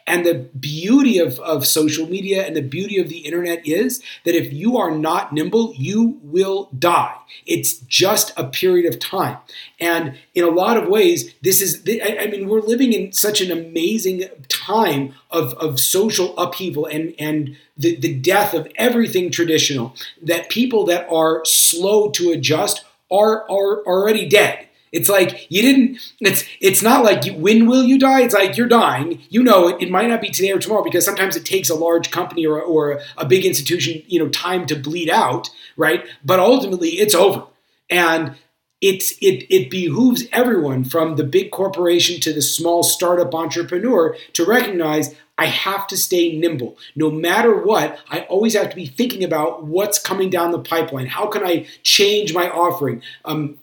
And 0.06 0.26
the 0.26 0.34
beauty 0.34 1.18
of, 1.20 1.40
of 1.40 1.66
social 1.66 2.08
media 2.08 2.46
and 2.46 2.56
the 2.56 2.62
beauty 2.62 3.00
of 3.00 3.10
the 3.10 3.20
internet 3.20 3.66
is 3.68 4.02
that 4.26 4.36
if 4.36 4.52
you 4.52 4.78
are 4.78 4.92
not 4.92 5.34
nimble, 5.34 5.74
you 5.76 6.20
will 6.24 6.70
die. 6.78 7.16
It's 7.46 7.74
just 7.80 8.34
a 8.38 8.46
period 8.46 8.92
of 8.92 9.00
time. 9.00 9.38
And 9.80 10.18
in 10.34 10.44
a 10.44 10.50
lot 10.50 10.78
of 10.78 10.88
ways, 10.88 11.34
this 11.42 11.62
is, 11.62 11.84
I 11.88 12.28
mean, 12.28 12.48
we're 12.48 12.62
living 12.62 12.94
in 12.94 13.12
such 13.12 13.42
an 13.42 13.52
amazing 13.52 14.26
time 14.50 15.14
of, 15.32 15.54
of 15.56 15.80
social 15.80 16.38
upheaval 16.38 16.86
and, 16.86 17.14
and 17.20 17.58
the, 17.78 17.96
the 17.96 18.14
death 18.14 18.54
of 18.54 18.68
everything 18.76 19.32
traditional 19.32 19.96
that 20.22 20.50
people 20.50 20.86
that 20.86 21.08
are 21.10 21.44
slow 21.46 22.10
to 22.12 22.32
adjust 22.32 22.84
are, 23.12 23.44
are 23.50 23.84
already 23.86 24.28
dead 24.28 24.68
it's 24.94 25.10
like 25.10 25.48
you 25.50 25.64
didn't. 25.64 25.98
It's 26.22 26.46
it's 26.62 26.84
not 26.84 27.04
like 27.04 27.26
you, 27.26 27.34
when 27.34 27.66
will 27.66 27.84
you 27.84 27.98
die? 27.98 28.22
It's 28.22 28.34
like 28.36 28.56
you're 28.56 28.68
dying. 28.68 29.22
You 29.30 29.44
know 29.44 29.68
it. 29.68 29.82
It 29.82 29.92
might 29.92 30.08
not 30.08 30.22
be 30.22 30.30
today 30.30 30.52
or 30.52 30.60
tomorrow 30.60 30.84
because 30.84 31.04
sometimes 31.04 31.36
it 31.36 31.46
takes 31.46 31.70
a 31.70 31.76
large 31.76 32.12
company 32.12 32.46
or 32.46 32.62
or 32.62 33.02
a 33.18 33.26
big 33.26 33.44
institution, 33.44 34.04
you 34.08 34.20
know, 34.20 34.30
time 34.30 34.68
to 34.68 34.76
bleed 34.76 35.10
out, 35.10 35.50
right? 35.76 36.06
But 36.24 36.40
ultimately, 36.40 36.90
it's 36.92 37.16
over, 37.16 37.48
and 37.90 38.36
it's 38.82 39.14
it 39.20 39.48
it 39.50 39.72
behooves 39.72 40.26
everyone 40.32 40.84
from 40.84 41.16
the 41.16 41.24
big 41.24 41.50
corporation 41.50 42.22
to 42.22 42.32
the 42.32 42.42
small 42.42 42.84
startup 42.84 43.34
entrepreneur 43.34 44.16
to 44.34 44.46
recognize 44.46 45.16
I 45.40 45.48
have 45.48 45.88
to 45.88 45.98
stay 45.98 46.38
nimble. 46.38 46.78
No 46.96 47.10
matter 47.10 47.58
what, 47.58 47.98
I 48.10 48.22
always 48.26 48.54
have 48.54 48.70
to 48.70 48.76
be 48.76 48.86
thinking 48.86 49.24
about 49.24 49.64
what's 49.64 49.98
coming 49.98 50.30
down 50.30 50.52
the 50.52 50.60
pipeline. 50.60 51.08
How 51.08 51.26
can 51.26 51.44
I 51.44 51.66
change 51.82 52.36
my 52.36 52.48
offering? 52.48 53.02
Um, 53.26 53.58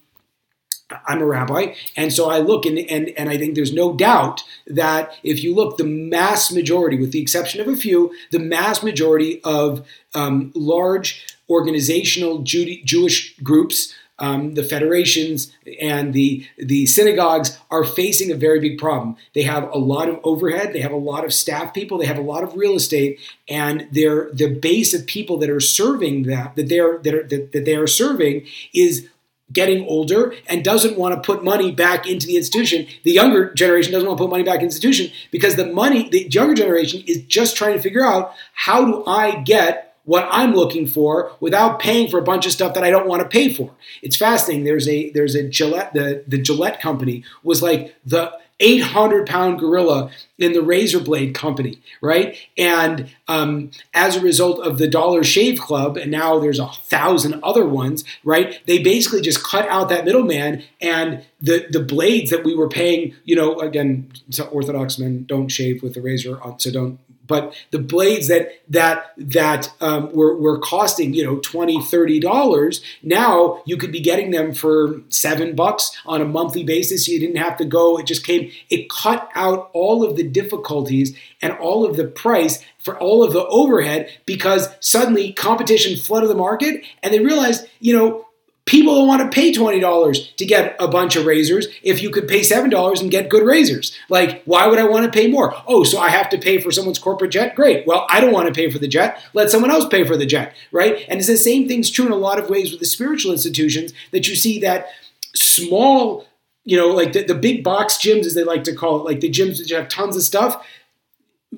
I'm 1.06 1.22
a 1.22 1.26
rabbi, 1.26 1.74
and 1.96 2.12
so 2.12 2.30
I 2.30 2.38
look 2.38 2.66
and, 2.66 2.78
and 2.78 3.10
and 3.10 3.28
I 3.28 3.36
think 3.36 3.54
there's 3.54 3.72
no 3.72 3.94
doubt 3.94 4.42
that 4.66 5.12
if 5.22 5.42
you 5.42 5.54
look, 5.54 5.76
the 5.76 5.84
mass 5.84 6.52
majority, 6.52 6.98
with 6.98 7.12
the 7.12 7.20
exception 7.20 7.60
of 7.60 7.68
a 7.68 7.76
few, 7.76 8.12
the 8.30 8.38
mass 8.38 8.82
majority 8.82 9.40
of 9.44 9.86
um, 10.14 10.52
large 10.54 11.36
organizational 11.48 12.38
Jew- 12.38 12.82
Jewish 12.84 13.36
groups, 13.38 13.94
um, 14.20 14.54
the 14.54 14.62
federations 14.62 15.50
and 15.80 16.12
the 16.12 16.46
the 16.58 16.86
synagogues 16.86 17.58
are 17.70 17.84
facing 17.84 18.30
a 18.30 18.36
very 18.36 18.60
big 18.60 18.78
problem. 18.78 19.16
They 19.34 19.42
have 19.42 19.64
a 19.72 19.78
lot 19.78 20.08
of 20.08 20.20
overhead, 20.22 20.72
they 20.72 20.80
have 20.80 20.92
a 20.92 20.96
lot 20.96 21.24
of 21.24 21.32
staff 21.32 21.72
people, 21.72 21.98
they 21.98 22.06
have 22.06 22.18
a 22.18 22.22
lot 22.22 22.44
of 22.44 22.54
real 22.54 22.74
estate, 22.74 23.18
and 23.48 23.88
their 23.90 24.30
the 24.32 24.54
base 24.54 24.92
of 24.92 25.06
people 25.06 25.38
that 25.38 25.50
are 25.50 25.60
serving 25.60 26.24
that 26.24 26.54
that 26.56 26.68
they 26.68 26.78
are 26.78 26.98
that, 26.98 27.14
are, 27.14 27.26
that, 27.28 27.52
that 27.52 27.64
they 27.64 27.74
are 27.74 27.86
serving 27.86 28.46
is 28.74 29.08
getting 29.52 29.86
older 29.86 30.34
and 30.48 30.64
doesn't 30.64 30.96
want 30.96 31.14
to 31.14 31.20
put 31.20 31.44
money 31.44 31.72
back 31.72 32.06
into 32.06 32.26
the 32.26 32.36
institution. 32.36 32.86
The 33.04 33.12
younger 33.12 33.52
generation 33.54 33.92
doesn't 33.92 34.08
want 34.08 34.18
to 34.18 34.24
put 34.24 34.30
money 34.30 34.44
back 34.44 34.56
in 34.56 34.60
the 34.60 34.66
institution 34.66 35.10
because 35.30 35.56
the 35.56 35.66
money, 35.66 36.08
the 36.08 36.28
younger 36.28 36.54
generation 36.54 37.02
is 37.06 37.22
just 37.22 37.56
trying 37.56 37.74
to 37.74 37.82
figure 37.82 38.04
out 38.04 38.34
how 38.54 38.84
do 38.84 39.04
I 39.06 39.40
get 39.40 39.90
what 40.04 40.26
I'm 40.30 40.54
looking 40.54 40.86
for 40.86 41.32
without 41.40 41.78
paying 41.78 42.08
for 42.08 42.18
a 42.18 42.22
bunch 42.22 42.46
of 42.46 42.52
stuff 42.52 42.74
that 42.74 42.84
I 42.84 42.90
don't 42.90 43.06
want 43.06 43.22
to 43.22 43.28
pay 43.28 43.52
for. 43.52 43.70
It's 44.02 44.16
fascinating. 44.16 44.64
There's 44.64 44.88
a 44.88 45.10
there's 45.10 45.34
a 45.34 45.48
Gillette 45.48 45.92
the 45.94 46.24
the 46.26 46.38
Gillette 46.38 46.80
company 46.80 47.24
was 47.42 47.62
like 47.62 47.94
the 48.04 48.32
800 48.60 49.26
pound 49.26 49.58
gorilla 49.58 50.10
in 50.38 50.52
the 50.52 50.62
razor 50.62 51.00
blade 51.00 51.34
company, 51.34 51.80
right? 52.00 52.36
And 52.56 53.10
um, 53.26 53.70
as 53.94 54.16
a 54.16 54.20
result 54.20 54.60
of 54.60 54.78
the 54.78 54.88
Dollar 54.88 55.24
Shave 55.24 55.58
Club, 55.58 55.96
and 55.96 56.10
now 56.10 56.38
there's 56.38 56.58
a 56.58 56.68
thousand 56.68 57.40
other 57.42 57.66
ones, 57.66 58.04
right? 58.22 58.60
They 58.66 58.78
basically 58.78 59.22
just 59.22 59.42
cut 59.42 59.68
out 59.68 59.88
that 59.88 60.04
middleman, 60.04 60.62
and 60.80 61.24
the 61.40 61.66
the 61.70 61.80
blades 61.82 62.30
that 62.30 62.44
we 62.44 62.54
were 62.54 62.68
paying, 62.68 63.14
you 63.24 63.34
know, 63.34 63.58
again, 63.60 64.12
Orthodox 64.50 64.98
men 64.98 65.24
don't 65.24 65.48
shave 65.48 65.82
with 65.82 65.94
the 65.94 66.02
razor, 66.02 66.38
so 66.58 66.70
don't 66.70 66.98
but 67.30 67.54
the 67.70 67.78
blades 67.78 68.28
that 68.28 68.60
that 68.68 69.12
that 69.16 69.72
um, 69.80 70.12
were, 70.12 70.36
were 70.36 70.58
costing 70.58 71.14
you 71.14 71.24
know 71.24 71.38
20 71.38 71.80
30 71.80 72.20
dollars 72.20 72.82
now 73.02 73.62
you 73.64 73.76
could 73.78 73.92
be 73.92 74.00
getting 74.00 74.32
them 74.32 74.52
for 74.52 75.00
seven 75.08 75.54
bucks 75.54 75.96
on 76.04 76.20
a 76.20 76.24
monthly 76.24 76.64
basis. 76.64 77.08
You 77.08 77.20
didn't 77.20 77.36
have 77.36 77.56
to 77.58 77.64
go 77.64 77.98
it 77.98 78.06
just 78.06 78.26
came 78.26 78.50
it 78.68 78.90
cut 78.90 79.30
out 79.34 79.70
all 79.72 80.04
of 80.04 80.16
the 80.16 80.24
difficulties 80.24 81.16
and 81.40 81.52
all 81.54 81.86
of 81.86 81.96
the 81.96 82.06
price 82.06 82.62
for 82.78 82.98
all 82.98 83.22
of 83.22 83.32
the 83.32 83.46
overhead 83.46 84.10
because 84.26 84.68
suddenly 84.80 85.32
competition 85.32 85.96
flooded 85.96 86.28
the 86.28 86.34
market 86.34 86.84
and 87.02 87.14
they 87.14 87.20
realized 87.20 87.66
you 87.78 87.96
know 87.96 88.26
People 88.70 88.94
don't 88.94 89.08
want 89.08 89.20
to 89.20 89.34
pay 89.34 89.52
$20 89.52 90.36
to 90.36 90.46
get 90.46 90.76
a 90.78 90.86
bunch 90.86 91.16
of 91.16 91.26
razors 91.26 91.66
if 91.82 92.00
you 92.00 92.08
could 92.08 92.28
pay 92.28 92.38
$7 92.38 93.00
and 93.00 93.10
get 93.10 93.28
good 93.28 93.44
razors. 93.44 93.98
Like, 94.08 94.44
why 94.44 94.68
would 94.68 94.78
I 94.78 94.86
want 94.86 95.04
to 95.04 95.10
pay 95.10 95.26
more? 95.26 95.52
Oh, 95.66 95.82
so 95.82 95.98
I 95.98 96.08
have 96.08 96.28
to 96.28 96.38
pay 96.38 96.60
for 96.60 96.70
someone's 96.70 97.00
corporate 97.00 97.32
jet? 97.32 97.56
Great. 97.56 97.84
Well, 97.84 98.06
I 98.08 98.20
don't 98.20 98.32
want 98.32 98.46
to 98.46 98.54
pay 98.54 98.70
for 98.70 98.78
the 98.78 98.86
jet. 98.86 99.20
Let 99.34 99.50
someone 99.50 99.72
else 99.72 99.88
pay 99.88 100.04
for 100.04 100.16
the 100.16 100.24
jet, 100.24 100.54
right? 100.70 101.04
And 101.08 101.18
it's 101.18 101.26
the 101.26 101.36
same 101.36 101.66
thing's 101.66 101.90
true 101.90 102.06
in 102.06 102.12
a 102.12 102.16
lot 102.16 102.38
of 102.38 102.48
ways 102.48 102.70
with 102.70 102.78
the 102.78 102.86
spiritual 102.86 103.32
institutions 103.32 103.92
that 104.12 104.28
you 104.28 104.36
see 104.36 104.60
that 104.60 104.86
small, 105.34 106.28
you 106.62 106.76
know, 106.76 106.90
like 106.90 107.12
the, 107.12 107.24
the 107.24 107.34
big 107.34 107.64
box 107.64 107.96
gyms, 107.96 108.24
as 108.24 108.34
they 108.34 108.44
like 108.44 108.62
to 108.62 108.76
call 108.76 109.00
it, 109.00 109.04
like 109.04 109.18
the 109.18 109.30
gyms 109.30 109.58
that 109.58 109.68
have 109.76 109.88
tons 109.88 110.14
of 110.14 110.22
stuff, 110.22 110.64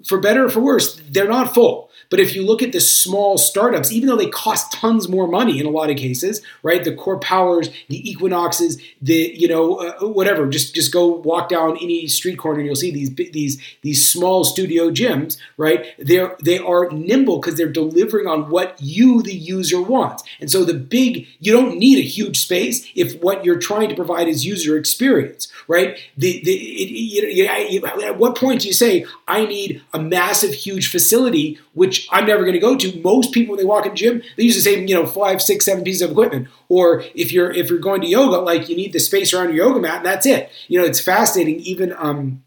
for 0.07 0.19
better 0.19 0.47
or 0.47 0.49
for 0.49 0.61
worse, 0.61 0.99
they're 1.11 1.29
not 1.29 1.53
full. 1.53 1.91
But 2.13 2.21
if 2.21 2.37
you 2.37 2.45
look 2.45 2.63
at 2.63 2.73
the 2.73 2.81
small 2.81 3.39
startups, 3.39 3.91
even 3.91 4.07
though 4.07 4.19
they 4.19 4.29
cost 4.29 4.71
tons 4.71 5.09
more 5.09 5.27
money 5.27 5.59
in 5.59 5.65
a 5.65 5.71
lot 5.71 5.89
of 5.89 5.97
cases, 5.97 6.43
right? 6.63 6.85
The 6.85 6.95
CorePowers, 6.95 7.73
the 7.89 8.07
Equinoxes, 8.07 8.79
the 9.01 9.33
you 9.35 9.49
know 9.49 9.77
uh, 9.77 10.07
whatever. 10.07 10.47
Just 10.47 10.75
just 10.75 10.93
go 10.93 11.07
walk 11.07 11.49
down 11.49 11.79
any 11.79 12.07
street 12.09 12.37
corner 12.37 12.59
and 12.59 12.67
you'll 12.67 12.77
see 12.77 12.91
these 12.91 13.15
these 13.15 13.59
these 13.81 14.07
small 14.07 14.45
studio 14.45 14.91
gyms, 14.91 15.39
right? 15.57 15.87
They're 15.99 16.37
they 16.45 16.59
are 16.59 16.91
nimble 16.91 17.39
because 17.39 17.57
they're 17.57 17.73
delivering 17.73 18.27
on 18.27 18.51
what 18.51 18.77
you 18.79 19.23
the 19.23 19.33
user 19.33 19.81
wants. 19.81 20.23
And 20.39 20.51
so 20.51 20.67
the 20.67 20.75
big 20.75 21.27
you 21.41 21.51
don't 21.51 21.79
need 21.79 21.97
a 21.97 22.07
huge 22.07 22.39
space 22.41 22.87
if 22.95 23.23
what 23.23 23.43
you're 23.43 23.59
trying 23.59 23.89
to 23.89 23.95
provide 23.95 24.29
is 24.29 24.45
user 24.45 24.77
experience, 24.77 25.51
right? 25.67 25.99
The 26.19 26.43
the 26.45 26.53
it, 26.53 27.71
you, 27.73 27.87
at 27.87 28.19
what 28.19 28.37
point 28.37 28.61
do 28.61 28.67
you 28.69 28.75
say 28.75 29.07
I 29.27 29.47
need 29.47 29.81
a 29.95 29.99
massive 29.99 30.53
huge 30.53 30.91
facility 30.91 31.59
which 31.73 32.02
I'm 32.11 32.27
never 32.27 32.43
going 32.43 32.55
to 32.55 32.59
go 32.59 32.77
to. 32.77 33.01
Most 33.01 33.33
people 33.33 33.53
when 33.53 33.59
they 33.59 33.69
walk 33.69 33.87
in 33.87 33.93
the 33.93 33.97
gym, 33.97 34.23
they 34.37 34.45
use 34.45 34.57
the 34.57 34.63
same, 34.63 34.87
you 34.87 34.95
know, 34.95 35.07
five, 35.07 35.43
six, 35.43 35.65
seven 35.65 35.85
pieces 35.85 36.03
of 36.03 36.11
equipment. 36.11 36.49
Or 36.69 37.05
if 37.15 37.33
you're 37.33 37.51
if 37.51 37.71
you're 37.71 37.79
going 37.79 38.01
to 38.03 38.07
yoga, 38.07 38.39
like 38.39 38.69
you 38.69 38.77
need 38.77 38.93
the 38.93 39.01
space 39.01 39.33
around 39.33 39.55
your 39.55 39.67
yoga 39.67 39.81
mat, 39.81 39.99
and 39.99 40.07
that's 40.07 40.27
it. 40.27 40.51
You 40.69 40.81
know, 40.81 40.87
it's 40.87 41.01
fascinating. 41.01 41.61
Even 41.61 41.95
um, 41.99 42.43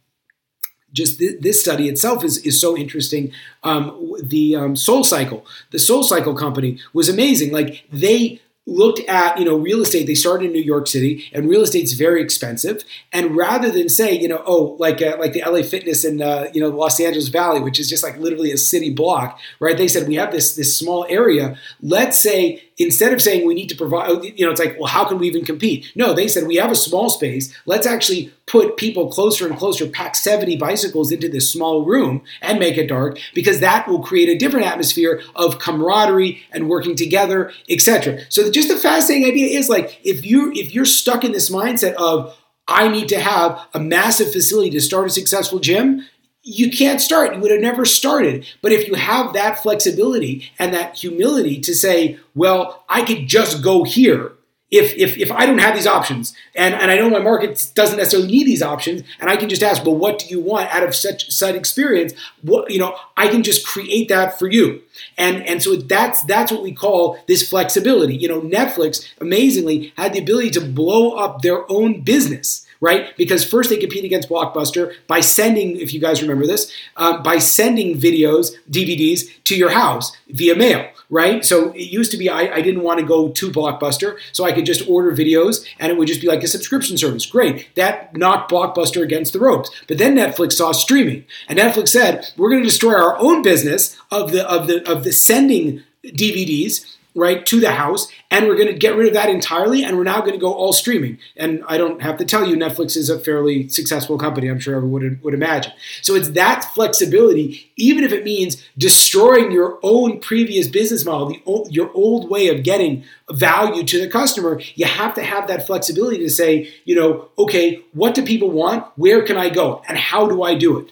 just 0.95 1.19
th- 1.19 1.41
this 1.41 1.61
study 1.61 1.87
itself 1.89 2.23
is, 2.23 2.37
is 2.39 2.59
so 2.59 2.75
interesting. 2.75 3.31
Um, 3.63 4.15
the 4.23 4.55
um, 4.55 4.75
SoulCycle, 4.75 5.43
the 5.71 5.77
SoulCycle 5.77 6.37
company 6.37 6.79
was 6.93 7.09
amazing. 7.09 7.51
Like 7.51 7.85
they 7.91 8.41
looked 8.67 8.99
at 9.01 9.37
you 9.37 9.45
know 9.45 9.57
real 9.57 9.81
estate 9.81 10.07
they 10.07 10.15
started 10.15 10.45
in 10.47 10.51
new 10.51 10.61
york 10.61 10.87
city 10.87 11.29
and 11.33 11.47
real 11.49 11.61
estate's 11.61 11.93
very 11.93 12.21
expensive. 12.21 12.83
And 13.11 13.35
rather 13.35 13.71
than 13.71 13.89
say 13.89 14.17
you 14.17 14.27
know 14.27 14.43
oh 14.45 14.75
like 14.79 15.01
uh, 15.01 15.17
like 15.19 15.33
the 15.33 15.43
la 15.45 15.61
fitness 15.61 16.03
in 16.03 16.21
uh, 16.21 16.49
you 16.53 16.61
know 16.61 16.69
los 16.69 16.99
angeles 16.99 17.27
valley 17.29 17.59
which 17.59 17.79
is 17.79 17.89
just 17.89 18.03
like 18.03 18.17
literally 18.17 18.51
a 18.51 18.57
city 18.57 18.93
block 18.93 19.39
right? 19.59 19.77
They 19.77 19.87
said 19.87 20.07
we 20.07 20.15
have 20.15 20.31
this 20.31 20.55
this 20.55 20.77
small 20.77 21.05
area. 21.09 21.57
Let's 21.81 22.19
say 22.19 22.63
instead 22.77 23.13
of 23.13 23.21
saying 23.21 23.45
we 23.45 23.53
need 23.53 23.69
to 23.69 23.75
provide, 23.75 24.09
oh, 24.09 24.21
you 24.21 24.45
know, 24.45 24.51
it's 24.51 24.59
like, 24.59 24.77
well, 24.77 24.87
how 24.87 25.05
can 25.05 25.17
we 25.17 25.27
even 25.27 25.45
compete? 25.45 25.91
No, 25.95 26.13
they 26.13 26.27
said 26.27 26.47
we 26.47 26.55
have 26.57 26.71
a 26.71 26.75
small 26.75 27.09
space. 27.09 27.55
Let's 27.65 27.87
actually 27.87 28.33
put 28.47 28.77
people 28.77 29.09
closer 29.09 29.47
and 29.47 29.57
closer, 29.57 29.87
pack 29.87 30.15
70 30.15 30.57
bicycles 30.57 31.11
into 31.11 31.29
this 31.29 31.49
small 31.49 31.85
room 31.85 32.21
and 32.41 32.59
make 32.59 32.77
it 32.77 32.87
dark 32.87 33.17
because 33.33 33.59
that 33.59 33.87
will 33.87 34.03
create 34.03 34.29
a 34.29 34.37
different 34.37 34.65
atmosphere 34.65 35.21
of 35.35 35.59
camaraderie 35.59 36.43
and 36.51 36.69
working 36.69 36.95
together, 36.95 37.51
etc. 37.69 38.19
So 38.29 38.51
just 38.51 38.69
the 38.69 38.77
fascinating 38.77 39.27
idea 39.27 39.57
is 39.57 39.69
like 39.69 39.99
if 40.03 40.25
you 40.25 40.51
if 40.53 40.73
you're 40.73 40.85
stuck 40.85 41.23
in 41.23 41.31
this 41.31 41.49
mindset 41.49 41.93
of 41.93 42.37
I 42.67 42.87
need 42.87 43.09
to 43.09 43.19
have 43.19 43.67
a 43.73 43.79
massive 43.79 44.31
facility 44.31 44.71
to 44.71 44.81
start 44.81 45.05
a 45.05 45.11
successful 45.11 45.59
gym, 45.59 46.03
you 46.47 46.69
can't 46.69 47.01
start. 47.01 47.33
You 47.33 47.41
would 47.41 47.51
have 47.51 47.59
never 47.59 47.85
started. 47.85 48.45
But 48.61 48.71
if 48.71 48.87
you 48.87 48.93
have 48.93 49.33
that 49.33 49.63
flexibility 49.63 50.51
and 50.59 50.73
that 50.73 50.95
humility 50.95 51.59
to 51.61 51.73
say, 51.73 52.19
well, 52.35 52.85
I 52.87 53.03
could 53.03 53.27
just 53.27 53.63
go 53.63 53.83
here. 53.83 54.31
If, 54.71 54.95
if, 54.95 55.17
if 55.17 55.31
I 55.31 55.45
don't 55.45 55.59
have 55.59 55.75
these 55.75 55.87
options 55.87 56.35
and, 56.53 56.73
and 56.73 56.91
I 56.91 56.97
know 56.97 57.09
my 57.09 57.19
market 57.19 57.71
doesn't 57.75 57.97
necessarily 57.97 58.27
need 58.27 58.45
these 58.45 58.61
options 58.61 59.03
and 59.19 59.29
I 59.29 59.37
can 59.37 59.47
just 59.47 59.63
ask, 59.63 59.83
well, 59.85 59.95
what 59.95 60.19
do 60.19 60.27
you 60.27 60.39
want 60.39 60.73
out 60.73 60.83
of 60.83 60.95
such 60.95 61.29
such 61.31 61.55
experience? 61.55 62.13
What 62.41 62.69
you 62.69 62.79
know, 62.79 62.95
I 63.15 63.27
can 63.27 63.41
just 63.41 63.65
create 63.65 64.09
that 64.09 64.37
for 64.37 64.49
you. 64.49 64.81
And 65.17 65.45
and 65.47 65.61
so 65.61 65.75
that's 65.75 66.23
that's 66.23 66.51
what 66.51 66.63
we 66.63 66.73
call 66.73 67.17
this 67.27 67.47
flexibility. 67.47 68.17
You 68.17 68.27
know, 68.27 68.41
Netflix 68.41 69.07
amazingly 69.21 69.93
had 69.97 70.13
the 70.13 70.19
ability 70.19 70.49
to 70.51 70.61
blow 70.61 71.11
up 71.11 71.41
their 71.41 71.71
own 71.71 72.01
business 72.01 72.64
right? 72.81 73.15
Because 73.17 73.43
first 73.43 73.69
they 73.69 73.77
compete 73.77 74.03
against 74.03 74.29
Blockbuster 74.29 74.93
by 75.07 75.19
sending, 75.19 75.77
if 75.77 75.93
you 75.93 75.99
guys 75.99 76.21
remember 76.21 76.45
this, 76.45 76.71
um, 76.97 77.23
by 77.23 77.37
sending 77.37 77.97
videos, 77.97 78.51
DVDs 78.69 79.43
to 79.45 79.55
your 79.55 79.69
house 79.69 80.15
via 80.29 80.55
mail, 80.55 80.89
right? 81.09 81.45
So 81.45 81.71
it 81.71 81.91
used 81.91 82.11
to 82.11 82.17
be 82.17 82.29
I, 82.29 82.55
I, 82.55 82.61
didn't 82.61 82.81
want 82.81 82.99
to 82.99 83.05
go 83.05 83.29
to 83.29 83.51
Blockbuster, 83.51 84.17
so 84.31 84.43
I 84.43 84.51
could 84.51 84.65
just 84.65 84.87
order 84.87 85.15
videos 85.15 85.65
and 85.79 85.91
it 85.91 85.97
would 85.97 86.07
just 86.07 86.21
be 86.21 86.27
like 86.27 86.43
a 86.43 86.47
subscription 86.47 86.97
service. 86.97 87.25
Great. 87.25 87.73
That 87.75 88.15
knocked 88.15 88.51
Blockbuster 88.51 89.01
against 89.01 89.33
the 89.33 89.39
ropes. 89.39 89.69
But 89.87 89.97
then 89.97 90.15
Netflix 90.15 90.53
saw 90.53 90.71
streaming, 90.71 91.25
and 91.47 91.59
Netflix 91.59 91.89
said, 91.89 92.31
we're 92.37 92.49
going 92.49 92.61
to 92.61 92.67
destroy 92.67 92.93
our 92.93 93.17
own 93.17 93.41
business 93.41 93.97
of 94.11 94.31
the 94.31 94.47
of 94.49 94.67
the 94.67 94.89
of 94.89 95.03
the 95.03 95.11
sending 95.11 95.83
DVDs 96.05 96.94
right 97.15 97.45
to 97.45 97.59
the 97.59 97.71
house 97.71 98.11
and 98.29 98.47
we're 98.47 98.55
going 98.55 98.67
to 98.67 98.77
get 98.77 98.95
rid 98.95 99.07
of 99.07 99.13
that 99.13 99.29
entirely 99.29 99.83
and 99.83 99.97
we're 99.97 100.03
now 100.03 100.19
going 100.19 100.33
to 100.33 100.37
go 100.37 100.53
all 100.53 100.73
streaming. 100.73 101.17
And 101.37 101.63
i 101.67 101.77
don't 101.77 102.01
have 102.01 102.17
to 102.17 102.25
tell 102.25 102.47
you 102.47 102.55
netflix 102.55 102.95
is 102.97 103.09
a 103.09 103.19
fairly 103.19 103.67
successful 103.69 104.17
company 104.17 104.49
i'm 104.49 104.59
sure 104.59 104.75
everyone 104.75 105.03
would, 105.03 105.23
would 105.23 105.33
imagine. 105.33 105.71
So 106.01 106.15
it's 106.15 106.29
that 106.29 106.65
flexibility 106.73 107.71
even 107.77 108.03
if 108.03 108.11
it 108.11 108.23
means 108.23 108.63
destroying 108.77 109.51
your 109.51 109.79
own 109.83 110.19
previous 110.19 110.67
business 110.67 111.05
model 111.05 111.27
the 111.27 111.41
old, 111.45 111.73
your 111.73 111.91
old 111.93 112.29
way 112.29 112.49
of 112.49 112.63
getting 112.63 113.03
value 113.31 113.83
to 113.83 113.99
the 113.99 114.07
customer 114.07 114.59
you 114.75 114.85
have 114.85 115.13
to 115.15 115.23
have 115.23 115.47
that 115.47 115.65
flexibility 115.65 116.17
to 116.19 116.29
say 116.29 116.71
you 116.85 116.95
know 116.95 117.29
okay 117.37 117.81
what 117.93 118.13
do 118.13 118.25
people 118.25 118.51
want? 118.51 118.85
Where 118.97 119.23
can 119.23 119.37
i 119.37 119.49
go? 119.49 119.81
And 119.87 119.97
how 119.97 120.27
do 120.27 120.43
i 120.43 120.55
do 120.55 120.77
it 120.79 120.91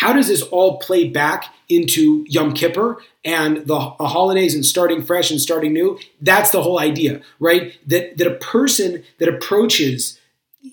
how 0.00 0.14
does 0.14 0.28
this 0.28 0.40
all 0.40 0.78
play 0.78 1.06
back 1.06 1.54
into 1.68 2.24
Yom 2.26 2.54
Kippur 2.54 3.02
and 3.22 3.66
the 3.66 3.78
holidays 3.78 4.54
and 4.54 4.64
starting 4.64 5.02
fresh 5.02 5.30
and 5.30 5.38
starting 5.38 5.74
new? 5.74 5.98
That's 6.22 6.52
the 6.52 6.62
whole 6.62 6.80
idea, 6.80 7.20
right? 7.38 7.74
That, 7.86 8.16
that 8.16 8.26
a 8.26 8.36
person 8.36 9.04
that 9.18 9.28
approaches 9.28 10.18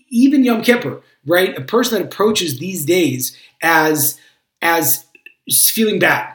even 0.08 0.46
Yom 0.46 0.62
Kippur, 0.62 1.02
right? 1.26 1.58
A 1.58 1.62
person 1.62 2.00
that 2.00 2.06
approaches 2.06 2.58
these 2.60 2.86
days 2.86 3.36
as 3.62 4.18
as 4.62 5.06
feeling 5.52 6.00
bad, 6.00 6.34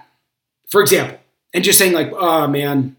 for 0.70 0.82
example, 0.82 1.18
and 1.54 1.64
just 1.64 1.78
saying 1.78 1.94
like, 1.94 2.12
"Oh 2.12 2.46
man, 2.46 2.96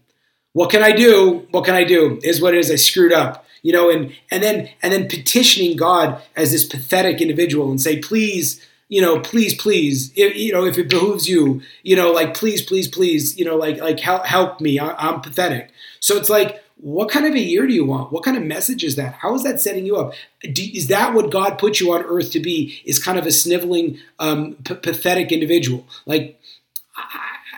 what 0.54 0.70
can 0.70 0.82
I 0.82 0.90
do? 0.90 1.46
What 1.52 1.64
can 1.64 1.76
I 1.76 1.84
do? 1.84 2.18
Is 2.24 2.42
what 2.42 2.54
it 2.54 2.58
is. 2.58 2.70
I 2.70 2.76
screwed 2.76 3.12
up." 3.12 3.46
You 3.62 3.72
know, 3.72 3.90
and 3.90 4.12
and 4.32 4.42
then 4.42 4.70
and 4.82 4.92
then 4.92 5.08
petitioning 5.08 5.76
God 5.76 6.20
as 6.34 6.50
this 6.50 6.64
pathetic 6.64 7.20
individual 7.20 7.70
and 7.70 7.80
say, 7.80 8.00
"Please, 8.00 8.60
you 8.94 9.00
know, 9.00 9.18
please, 9.18 9.60
please, 9.60 10.12
if, 10.14 10.36
you 10.36 10.52
know, 10.52 10.64
if 10.64 10.78
it 10.78 10.88
behooves 10.88 11.28
you, 11.28 11.60
you 11.82 11.96
know, 11.96 12.12
like, 12.12 12.32
please, 12.32 12.62
please, 12.62 12.86
please, 12.86 13.36
you 13.36 13.44
know, 13.44 13.56
like, 13.56 13.78
like 13.80 13.98
help, 13.98 14.24
help 14.24 14.60
me. 14.60 14.78
I, 14.78 15.08
am 15.08 15.20
pathetic. 15.20 15.72
So 15.98 16.16
it's 16.16 16.30
like, 16.30 16.62
what 16.76 17.10
kind 17.10 17.26
of 17.26 17.34
a 17.34 17.40
year 17.40 17.66
do 17.66 17.72
you 17.72 17.84
want? 17.84 18.12
What 18.12 18.22
kind 18.22 18.36
of 18.36 18.44
message 18.44 18.84
is 18.84 18.94
that? 18.94 19.14
How 19.14 19.34
is 19.34 19.42
that 19.42 19.60
setting 19.60 19.84
you 19.84 19.96
up? 19.96 20.12
Do, 20.42 20.62
is 20.62 20.86
that 20.86 21.12
what 21.12 21.32
God 21.32 21.58
put 21.58 21.80
you 21.80 21.92
on 21.92 22.04
earth 22.04 22.30
to 22.30 22.40
be? 22.40 22.80
Is 22.84 23.02
kind 23.02 23.18
of 23.18 23.26
a 23.26 23.32
sniveling, 23.32 23.98
um, 24.20 24.54
p- 24.64 24.76
pathetic 24.76 25.32
individual? 25.32 25.84
Like, 26.06 26.40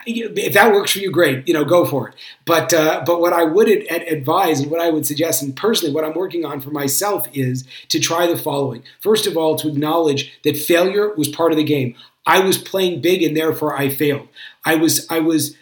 if 0.07 0.53
that 0.53 0.71
works 0.71 0.91
for 0.91 0.99
you, 0.99 1.11
great. 1.11 1.47
You 1.47 1.53
know, 1.53 1.65
go 1.65 1.85
for 1.85 2.09
it. 2.09 2.15
But 2.45 2.73
uh, 2.73 3.03
but 3.05 3.19
what 3.19 3.33
I 3.33 3.43
would 3.43 3.69
ad- 3.69 4.07
advise 4.07 4.59
and 4.59 4.71
what 4.71 4.79
I 4.79 4.89
would 4.89 5.05
suggest, 5.05 5.41
and 5.41 5.55
personally, 5.55 5.93
what 5.93 6.03
I'm 6.03 6.13
working 6.13 6.45
on 6.45 6.61
for 6.61 6.71
myself 6.71 7.27
is 7.33 7.65
to 7.89 7.99
try 7.99 8.27
the 8.27 8.37
following. 8.37 8.83
First 8.99 9.27
of 9.27 9.37
all, 9.37 9.55
to 9.57 9.67
acknowledge 9.67 10.39
that 10.43 10.57
failure 10.57 11.13
was 11.15 11.27
part 11.27 11.51
of 11.51 11.57
the 11.57 11.63
game. 11.63 11.95
I 12.25 12.39
was 12.39 12.57
playing 12.57 13.01
big, 13.01 13.23
and 13.23 13.35
therefore 13.35 13.77
I 13.77 13.89
failed. 13.89 14.27
I 14.65 14.75
was 14.75 15.05
I 15.09 15.19
was 15.19 15.55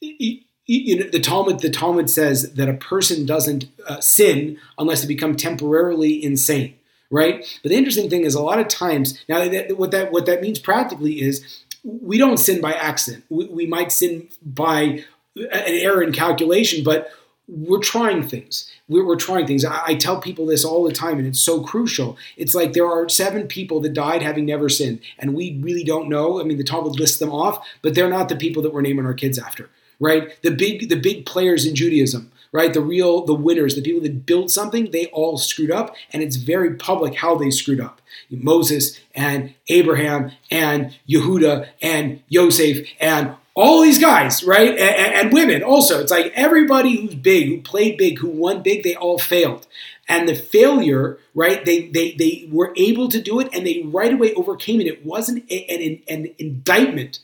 you 0.00 1.00
know, 1.00 1.10
the 1.10 1.20
Talmud 1.20 1.60
the 1.60 1.70
Talmud 1.70 2.08
says 2.08 2.52
that 2.52 2.68
a 2.68 2.74
person 2.74 3.26
doesn't 3.26 3.66
uh, 3.86 4.00
sin 4.00 4.58
unless 4.78 5.02
they 5.02 5.08
become 5.08 5.36
temporarily 5.36 6.22
insane, 6.22 6.74
right? 7.10 7.44
But 7.62 7.70
the 7.70 7.76
interesting 7.76 8.08
thing 8.08 8.24
is, 8.24 8.34
a 8.34 8.42
lot 8.42 8.60
of 8.60 8.68
times 8.68 9.22
now 9.28 9.48
that, 9.48 9.76
what 9.76 9.90
that 9.90 10.12
what 10.12 10.26
that 10.26 10.40
means 10.40 10.58
practically 10.58 11.20
is 11.20 11.64
we 11.84 12.18
don't 12.18 12.38
sin 12.38 12.60
by 12.60 12.72
accident. 12.72 13.24
We, 13.28 13.46
we 13.46 13.66
might 13.66 13.92
sin 13.92 14.28
by 14.44 15.04
an 15.36 15.48
error 15.64 16.02
in 16.02 16.12
calculation, 16.12 16.84
but 16.84 17.10
we're 17.50 17.80
trying 17.80 18.26
things. 18.26 18.70
We're, 18.88 19.04
we're 19.04 19.16
trying 19.16 19.46
things. 19.46 19.64
I, 19.64 19.82
I, 19.86 19.94
tell 19.94 20.20
people 20.20 20.46
this 20.46 20.64
all 20.64 20.84
the 20.84 20.92
time, 20.92 21.18
and 21.18 21.26
it's 21.26 21.40
so 21.40 21.62
crucial. 21.62 22.16
It's 22.36 22.54
like 22.54 22.72
there 22.72 22.86
are 22.86 23.08
seven 23.08 23.46
people 23.46 23.80
that 23.80 23.92
died 23.92 24.22
having 24.22 24.46
never 24.46 24.68
sinned, 24.68 25.00
and 25.18 25.34
we 25.34 25.60
really 25.62 25.84
don't 25.84 26.08
know. 26.08 26.40
I 26.40 26.44
mean, 26.44 26.58
the 26.58 26.64
Talmud 26.64 26.98
lists 26.98 27.18
them 27.18 27.32
off, 27.32 27.66
but 27.82 27.94
they're 27.94 28.08
not 28.08 28.28
the 28.28 28.36
people 28.36 28.62
that 28.62 28.72
we're 28.72 28.82
naming 28.82 29.06
our 29.06 29.14
kids 29.14 29.38
after, 29.38 29.68
right? 29.98 30.40
The 30.42 30.50
big, 30.50 30.88
the 30.88 31.00
big 31.00 31.26
players 31.26 31.66
in 31.66 31.74
Judaism, 31.74 32.30
right? 32.52 32.72
The 32.72 32.80
real, 32.80 33.24
the 33.24 33.34
winners, 33.34 33.74
the 33.74 33.82
people 33.82 34.02
that 34.02 34.26
built 34.26 34.50
something, 34.50 34.90
they 34.90 35.06
all 35.06 35.38
screwed 35.38 35.70
up, 35.70 35.94
and 36.12 36.22
it's 36.22 36.36
very 36.36 36.74
public 36.74 37.16
how 37.16 37.36
they 37.36 37.50
screwed 37.50 37.80
up. 37.80 38.00
Moses 38.30 39.00
and 39.14 39.54
Abraham 39.68 40.32
and 40.50 40.96
Yehuda 41.08 41.68
and 41.82 42.22
Yosef 42.28 42.86
and 43.00 43.34
all 43.54 43.82
these 43.82 43.98
guys, 43.98 44.42
right? 44.44 44.70
And, 44.70 45.14
and, 45.14 45.32
women 45.32 45.62
also. 45.62 46.00
It's 46.00 46.10
like 46.10 46.32
everybody 46.34 47.00
who's 47.00 47.14
big, 47.14 47.48
who 47.48 47.60
played 47.60 47.98
big, 47.98 48.18
who 48.18 48.28
won 48.28 48.62
big, 48.62 48.82
they 48.82 48.94
all 48.94 49.18
failed. 49.18 49.66
And 50.08 50.28
the 50.28 50.34
failure, 50.34 51.18
right? 51.34 51.64
They 51.64 51.88
they 51.88 52.12
they 52.12 52.48
were 52.50 52.72
able 52.76 53.08
to 53.08 53.20
do 53.20 53.38
it, 53.38 53.48
and 53.52 53.66
they 53.66 53.82
right 53.84 54.12
away 54.12 54.34
overcame 54.34 54.80
it. 54.80 54.86
It 54.86 55.06
wasn't 55.06 55.50
an, 55.50 56.02
an 56.08 56.34
indictment 56.38 57.20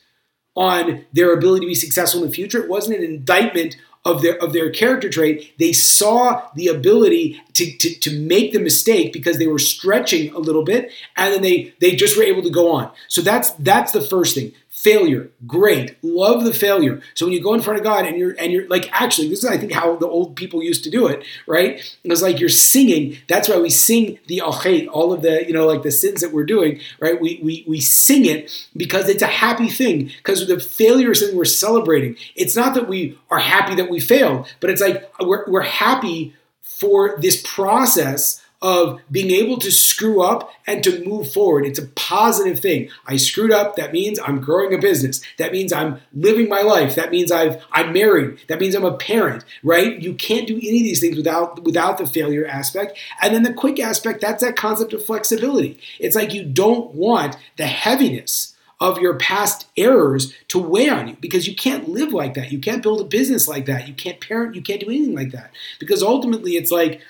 on 0.54 1.04
their 1.12 1.32
ability 1.32 1.66
to 1.66 1.70
be 1.70 1.74
successful 1.74 2.22
in 2.22 2.28
the 2.28 2.34
future. 2.34 2.62
It 2.62 2.70
wasn't 2.70 2.98
an 2.98 3.04
indictment 3.04 3.76
of 4.06 4.22
their 4.22 4.42
of 4.42 4.52
their 4.52 4.70
character 4.70 5.10
trait. 5.10 5.52
They 5.58 5.72
saw 5.72 6.48
the 6.54 6.68
ability 6.68 7.42
to, 7.54 7.76
to, 7.78 7.94
to 8.00 8.18
make 8.20 8.52
the 8.52 8.60
mistake 8.60 9.12
because 9.12 9.38
they 9.38 9.48
were 9.48 9.58
stretching 9.58 10.32
a 10.32 10.38
little 10.38 10.64
bit, 10.64 10.92
and 11.16 11.34
then 11.34 11.42
they 11.42 11.74
they 11.80 11.96
just 11.96 12.16
were 12.16 12.22
able 12.22 12.42
to 12.42 12.50
go 12.50 12.70
on. 12.72 12.92
So 13.08 13.20
that's 13.20 13.50
that's 13.52 13.92
the 13.92 14.00
first 14.00 14.34
thing. 14.34 14.52
Failure, 14.86 15.30
great. 15.48 15.96
Love 16.04 16.44
the 16.44 16.54
failure. 16.54 17.02
So 17.14 17.26
when 17.26 17.32
you 17.32 17.42
go 17.42 17.54
in 17.54 17.60
front 17.60 17.80
of 17.80 17.82
God 17.82 18.06
and 18.06 18.16
you're 18.16 18.36
and 18.38 18.52
you're 18.52 18.68
like 18.68 18.88
actually, 18.92 19.28
this 19.28 19.42
is 19.42 19.50
I 19.50 19.58
think 19.58 19.72
how 19.72 19.96
the 19.96 20.06
old 20.06 20.36
people 20.36 20.62
used 20.62 20.84
to 20.84 20.90
do 20.90 21.08
it, 21.08 21.24
right? 21.48 21.80
It 22.04 22.08
was 22.08 22.22
like 22.22 22.38
you're 22.38 22.48
singing. 22.48 23.16
That's 23.26 23.48
why 23.48 23.58
we 23.58 23.68
sing 23.68 24.20
the 24.28 24.42
Al 24.42 24.56
Chet, 24.56 24.86
all 24.86 25.12
of 25.12 25.22
the, 25.22 25.44
you 25.44 25.52
know, 25.52 25.66
like 25.66 25.82
the 25.82 25.90
sins 25.90 26.20
that 26.20 26.32
we're 26.32 26.44
doing, 26.44 26.78
right? 27.00 27.20
We 27.20 27.40
we 27.42 27.64
we 27.66 27.80
sing 27.80 28.26
it 28.26 28.68
because 28.76 29.08
it's 29.08 29.22
a 29.22 29.26
happy 29.26 29.70
thing. 29.70 30.12
Because 30.18 30.46
the 30.46 30.60
failure 30.60 31.10
is 31.10 31.18
something 31.18 31.36
we're 31.36 31.46
celebrating. 31.46 32.14
It's 32.36 32.54
not 32.54 32.74
that 32.74 32.86
we 32.86 33.18
are 33.28 33.40
happy 33.40 33.74
that 33.74 33.90
we 33.90 33.98
failed, 33.98 34.46
but 34.60 34.70
it's 34.70 34.80
like 34.80 35.12
we're 35.18 35.50
we're 35.50 35.62
happy 35.62 36.32
for 36.62 37.18
this 37.20 37.42
process 37.44 38.40
of 38.62 39.00
being 39.10 39.30
able 39.30 39.58
to 39.58 39.70
screw 39.70 40.22
up 40.22 40.50
and 40.66 40.82
to 40.82 41.04
move 41.04 41.30
forward. 41.30 41.66
It's 41.66 41.78
a 41.78 41.86
positive 41.88 42.58
thing. 42.58 42.88
I 43.06 43.16
screwed 43.16 43.52
up. 43.52 43.76
That 43.76 43.92
means 43.92 44.18
I'm 44.18 44.40
growing 44.40 44.74
a 44.74 44.78
business. 44.78 45.20
That 45.38 45.52
means 45.52 45.72
I'm 45.72 46.00
living 46.14 46.48
my 46.48 46.62
life. 46.62 46.94
That 46.94 47.10
means 47.10 47.30
I've 47.30 47.62
I'm 47.72 47.92
married. 47.92 48.38
That 48.48 48.60
means 48.60 48.74
I'm 48.74 48.84
a 48.84 48.96
parent, 48.96 49.44
right? 49.62 50.00
You 50.00 50.14
can't 50.14 50.46
do 50.46 50.56
any 50.56 50.78
of 50.78 50.84
these 50.84 51.00
things 51.00 51.16
without 51.16 51.62
without 51.64 51.98
the 51.98 52.06
failure 52.06 52.46
aspect. 52.46 52.98
And 53.22 53.34
then 53.34 53.42
the 53.42 53.52
quick 53.52 53.78
aspect, 53.78 54.20
that's 54.20 54.42
that 54.42 54.56
concept 54.56 54.92
of 54.92 55.04
flexibility. 55.04 55.78
It's 55.98 56.16
like 56.16 56.32
you 56.32 56.44
don't 56.44 56.94
want 56.94 57.36
the 57.56 57.66
heaviness 57.66 58.54
of 58.80 58.98
your 58.98 59.14
past 59.14 59.68
errors 59.76 60.34
to 60.48 60.58
weigh 60.58 60.88
on 60.88 61.08
you 61.08 61.16
because 61.20 61.48
you 61.48 61.54
can't 61.54 61.88
live 61.88 62.12
like 62.12 62.34
that. 62.34 62.52
You 62.52 62.58
can't 62.58 62.82
build 62.82 63.00
a 63.00 63.04
business 63.04 63.48
like 63.48 63.66
that. 63.66 63.88
You 63.88 63.94
can't 63.94 64.20
parent, 64.20 64.54
you 64.54 64.62
can't 64.62 64.80
do 64.80 64.86
anything 64.86 65.14
like 65.14 65.32
that. 65.32 65.50
Because 65.78 66.02
ultimately 66.02 66.52
it's 66.52 66.70
like 66.70 67.00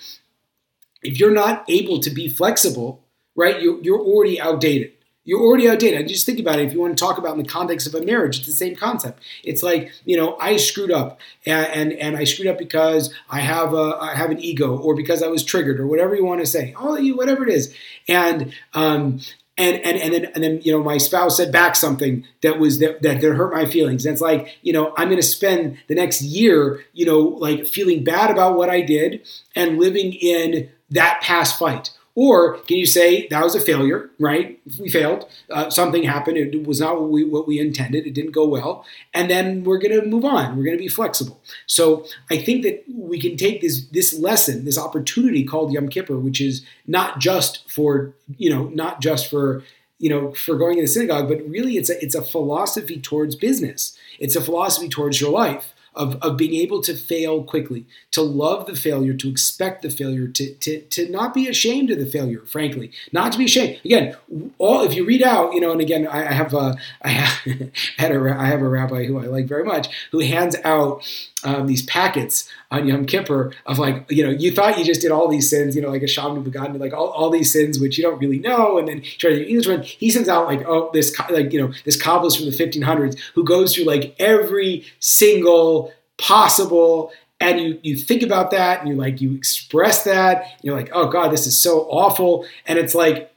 if 1.07 1.19
you're 1.19 1.31
not 1.31 1.63
able 1.69 1.99
to 2.01 2.09
be 2.09 2.27
flexible, 2.27 3.01
right, 3.35 3.61
you're, 3.61 3.81
you're 3.81 3.99
already 3.99 4.39
outdated. 4.39 4.91
You're 5.23 5.41
already 5.41 5.69
outdated. 5.69 5.99
And 5.99 6.09
just 6.09 6.25
think 6.25 6.39
about 6.39 6.59
it. 6.59 6.67
If 6.67 6.73
you 6.73 6.79
want 6.79 6.97
to 6.97 7.03
talk 7.03 7.17
about 7.17 7.37
in 7.37 7.43
the 7.43 7.49
context 7.49 7.85
of 7.85 7.95
a 7.95 8.05
marriage, 8.05 8.37
it's 8.37 8.47
the 8.47 8.53
same 8.53 8.75
concept. 8.75 9.21
It's 9.43 9.61
like 9.61 9.91
you 10.05 10.15
know, 10.15 10.37
I 10.39 10.55
screwed 10.57 10.91
up, 10.91 11.19
and 11.45 11.67
and, 11.67 11.93
and 11.93 12.17
I 12.17 12.23
screwed 12.23 12.47
up 12.47 12.57
because 12.57 13.13
I 13.29 13.41
have 13.41 13.73
a 13.73 13.97
I 13.99 14.15
have 14.15 14.31
an 14.31 14.39
ego, 14.39 14.77
or 14.77 14.95
because 14.95 15.21
I 15.21 15.27
was 15.27 15.43
triggered, 15.43 15.81
or 15.81 15.87
whatever 15.87 16.15
you 16.15 16.23
want 16.23 16.39
to 16.39 16.45
say. 16.45 16.73
Oh, 16.79 16.97
you 16.97 17.17
whatever 17.17 17.43
it 17.43 17.49
is, 17.49 17.75
and 18.07 18.53
um, 18.73 19.19
and 19.57 19.77
and 19.83 19.97
and 19.97 20.13
then 20.13 20.25
and 20.33 20.43
then 20.43 20.61
you 20.61 20.71
know 20.71 20.83
my 20.83 20.97
spouse 20.97 21.37
said 21.37 21.51
back 21.51 21.75
something 21.75 22.25
that 22.41 22.59
was 22.59 22.79
that 22.79 23.01
that, 23.01 23.21
that 23.21 23.33
hurt 23.33 23.53
my 23.53 23.65
feelings. 23.65 24.05
And 24.05 24.13
it's 24.13 24.21
like 24.21 24.57
you 24.61 24.71
know 24.71 24.93
I'm 24.97 25.09
going 25.09 25.21
to 25.21 25.27
spend 25.27 25.77
the 25.87 25.95
next 25.95 26.21
year 26.21 26.85
you 26.93 27.05
know 27.05 27.19
like 27.19 27.65
feeling 27.65 28.03
bad 28.03 28.29
about 28.29 28.55
what 28.55 28.69
I 28.69 28.81
did 28.81 29.27
and 29.55 29.79
living 29.79 30.13
in 30.13 30.69
that 30.89 31.21
past 31.21 31.57
fight? 31.57 31.91
Or 32.17 32.57
can 32.61 32.77
you 32.77 32.87
say 32.87 33.27
that 33.27 33.43
was 33.43 33.53
a 33.53 33.59
failure, 33.59 34.09
right? 34.17 34.59
We 34.79 34.89
failed. 34.89 35.29
Uh, 35.51 35.69
something 35.69 36.01
happened. 36.01 36.37
It 36.37 36.65
was 36.65 36.79
not 36.79 36.99
what 36.99 37.11
we, 37.11 37.23
what 37.23 37.47
we 37.47 37.59
intended. 37.59 38.07
It 38.07 38.15
didn't 38.15 38.31
go 38.31 38.47
well. 38.47 38.83
And 39.13 39.29
then 39.29 39.63
we're 39.63 39.77
going 39.77 40.01
to 40.01 40.03
move 40.03 40.25
on. 40.25 40.57
We're 40.57 40.63
going 40.63 40.75
to 40.75 40.81
be 40.81 40.87
flexible. 40.87 41.39
So 41.67 42.07
I 42.31 42.39
think 42.39 42.63
that 42.63 42.85
we 42.91 43.19
can 43.19 43.37
take 43.37 43.61
this, 43.61 43.85
this 43.89 44.17
lesson, 44.17 44.65
this 44.65 44.79
opportunity 44.79 45.43
called 45.43 45.71
Yom 45.71 45.89
Kippur, 45.89 46.17
which 46.17 46.41
is 46.41 46.65
not 46.87 47.19
just 47.19 47.69
for, 47.69 48.15
you 48.35 48.49
know, 48.49 48.69
not 48.69 48.99
just 48.99 49.29
for, 49.29 49.61
you 49.99 50.09
know, 50.09 50.31
for 50.31 50.55
going 50.55 50.77
to 50.77 50.81
the 50.81 50.87
synagogue, 50.87 51.27
but 51.27 51.47
really 51.47 51.77
it's 51.77 51.91
a, 51.91 52.03
it's 52.03 52.15
a 52.15 52.23
philosophy 52.23 52.99
towards 52.99 53.35
business. 53.35 53.95
It's 54.17 54.35
a 54.35 54.41
philosophy 54.41 54.89
towards 54.89 55.21
your 55.21 55.29
life 55.31 55.75
of, 55.97 56.15
of 56.21 56.37
being 56.37 56.53
able 56.53 56.81
to 56.83 56.95
fail 56.95 57.43
quickly, 57.43 57.85
to 58.11 58.21
love 58.21 58.65
the 58.67 58.75
failure, 58.75 59.13
to 59.13 59.29
expect 59.29 59.81
the 59.81 59.89
failure, 59.89 60.27
to, 60.27 60.53
to, 60.55 60.81
to 60.81 61.09
not 61.09 61.33
be 61.33 61.47
ashamed 61.47 61.89
of 61.89 61.99
the 61.99 62.05
failure, 62.05 62.41
frankly, 62.45 62.91
not 63.11 63.31
to 63.31 63.37
be 63.37 63.45
ashamed. 63.45 63.79
Again, 63.83 64.15
all 64.57 64.83
if 64.83 64.93
you 64.93 65.05
read 65.05 65.23
out, 65.23 65.53
you 65.53 65.59
know, 65.59 65.71
and 65.71 65.81
again, 65.81 66.07
I, 66.07 66.31
have 66.31 66.53
a, 66.53 66.77
I 67.01 67.09
have, 67.09 67.71
had 67.97 68.11
a, 68.11 68.35
I 68.37 68.45
have 68.45 68.61
a 68.61 68.69
rabbi 68.69 69.05
who 69.05 69.19
I 69.19 69.25
like 69.25 69.47
very 69.47 69.63
much 69.63 69.87
who 70.11 70.19
hands 70.19 70.55
out 70.63 71.03
um, 71.43 71.67
these 71.67 71.83
packets 71.83 72.49
on 72.71 72.87
Yom 72.87 73.05
Kippur 73.05 73.53
of 73.65 73.77
like, 73.77 74.05
you 74.09 74.23
know, 74.23 74.31
you 74.31 74.51
thought 74.51 74.77
you 74.77 74.83
just 74.83 75.01
did 75.01 75.11
all 75.11 75.27
these 75.27 75.49
sins, 75.49 75.75
you 75.75 75.81
know, 75.81 75.89
like 75.89 76.01
Ashamnu 76.01 76.43
Bagadnu, 76.43 76.79
like 76.79 76.93
all, 76.93 77.09
all 77.09 77.29
these 77.29 77.51
sins 77.51 77.79
which 77.79 77.97
you 77.97 78.03
don't 78.03 78.19
really 78.19 78.39
know, 78.39 78.77
and 78.77 78.87
then 78.87 79.01
try 79.01 79.29
to 79.29 79.47
English 79.47 79.67
one. 79.67 79.83
He 79.83 80.09
sends 80.09 80.29
out 80.29 80.47
like, 80.47 80.65
oh, 80.67 80.89
this 80.93 81.17
like 81.29 81.53
you 81.53 81.61
know, 81.61 81.73
this 81.85 82.01
kabbalist 82.01 82.37
from 82.37 82.45
the 82.45 82.51
1500s 82.51 83.19
who 83.35 83.43
goes 83.43 83.75
through 83.75 83.85
like 83.85 84.15
every 84.19 84.85
single 84.99 85.93
possible 86.17 87.11
and 87.39 87.59
you 87.59 87.79
you 87.83 87.95
think 87.95 88.23
about 88.23 88.51
that 88.51 88.79
and 88.79 88.89
you 88.89 88.95
like 88.95 89.21
you 89.21 89.35
express 89.35 90.03
that 90.03 90.57
you're 90.61 90.75
like 90.75 90.89
oh 90.93 91.07
god 91.07 91.29
this 91.29 91.45
is 91.45 91.57
so 91.57 91.81
awful 91.89 92.45
and 92.65 92.79
it's 92.79 92.95
like 92.95 93.31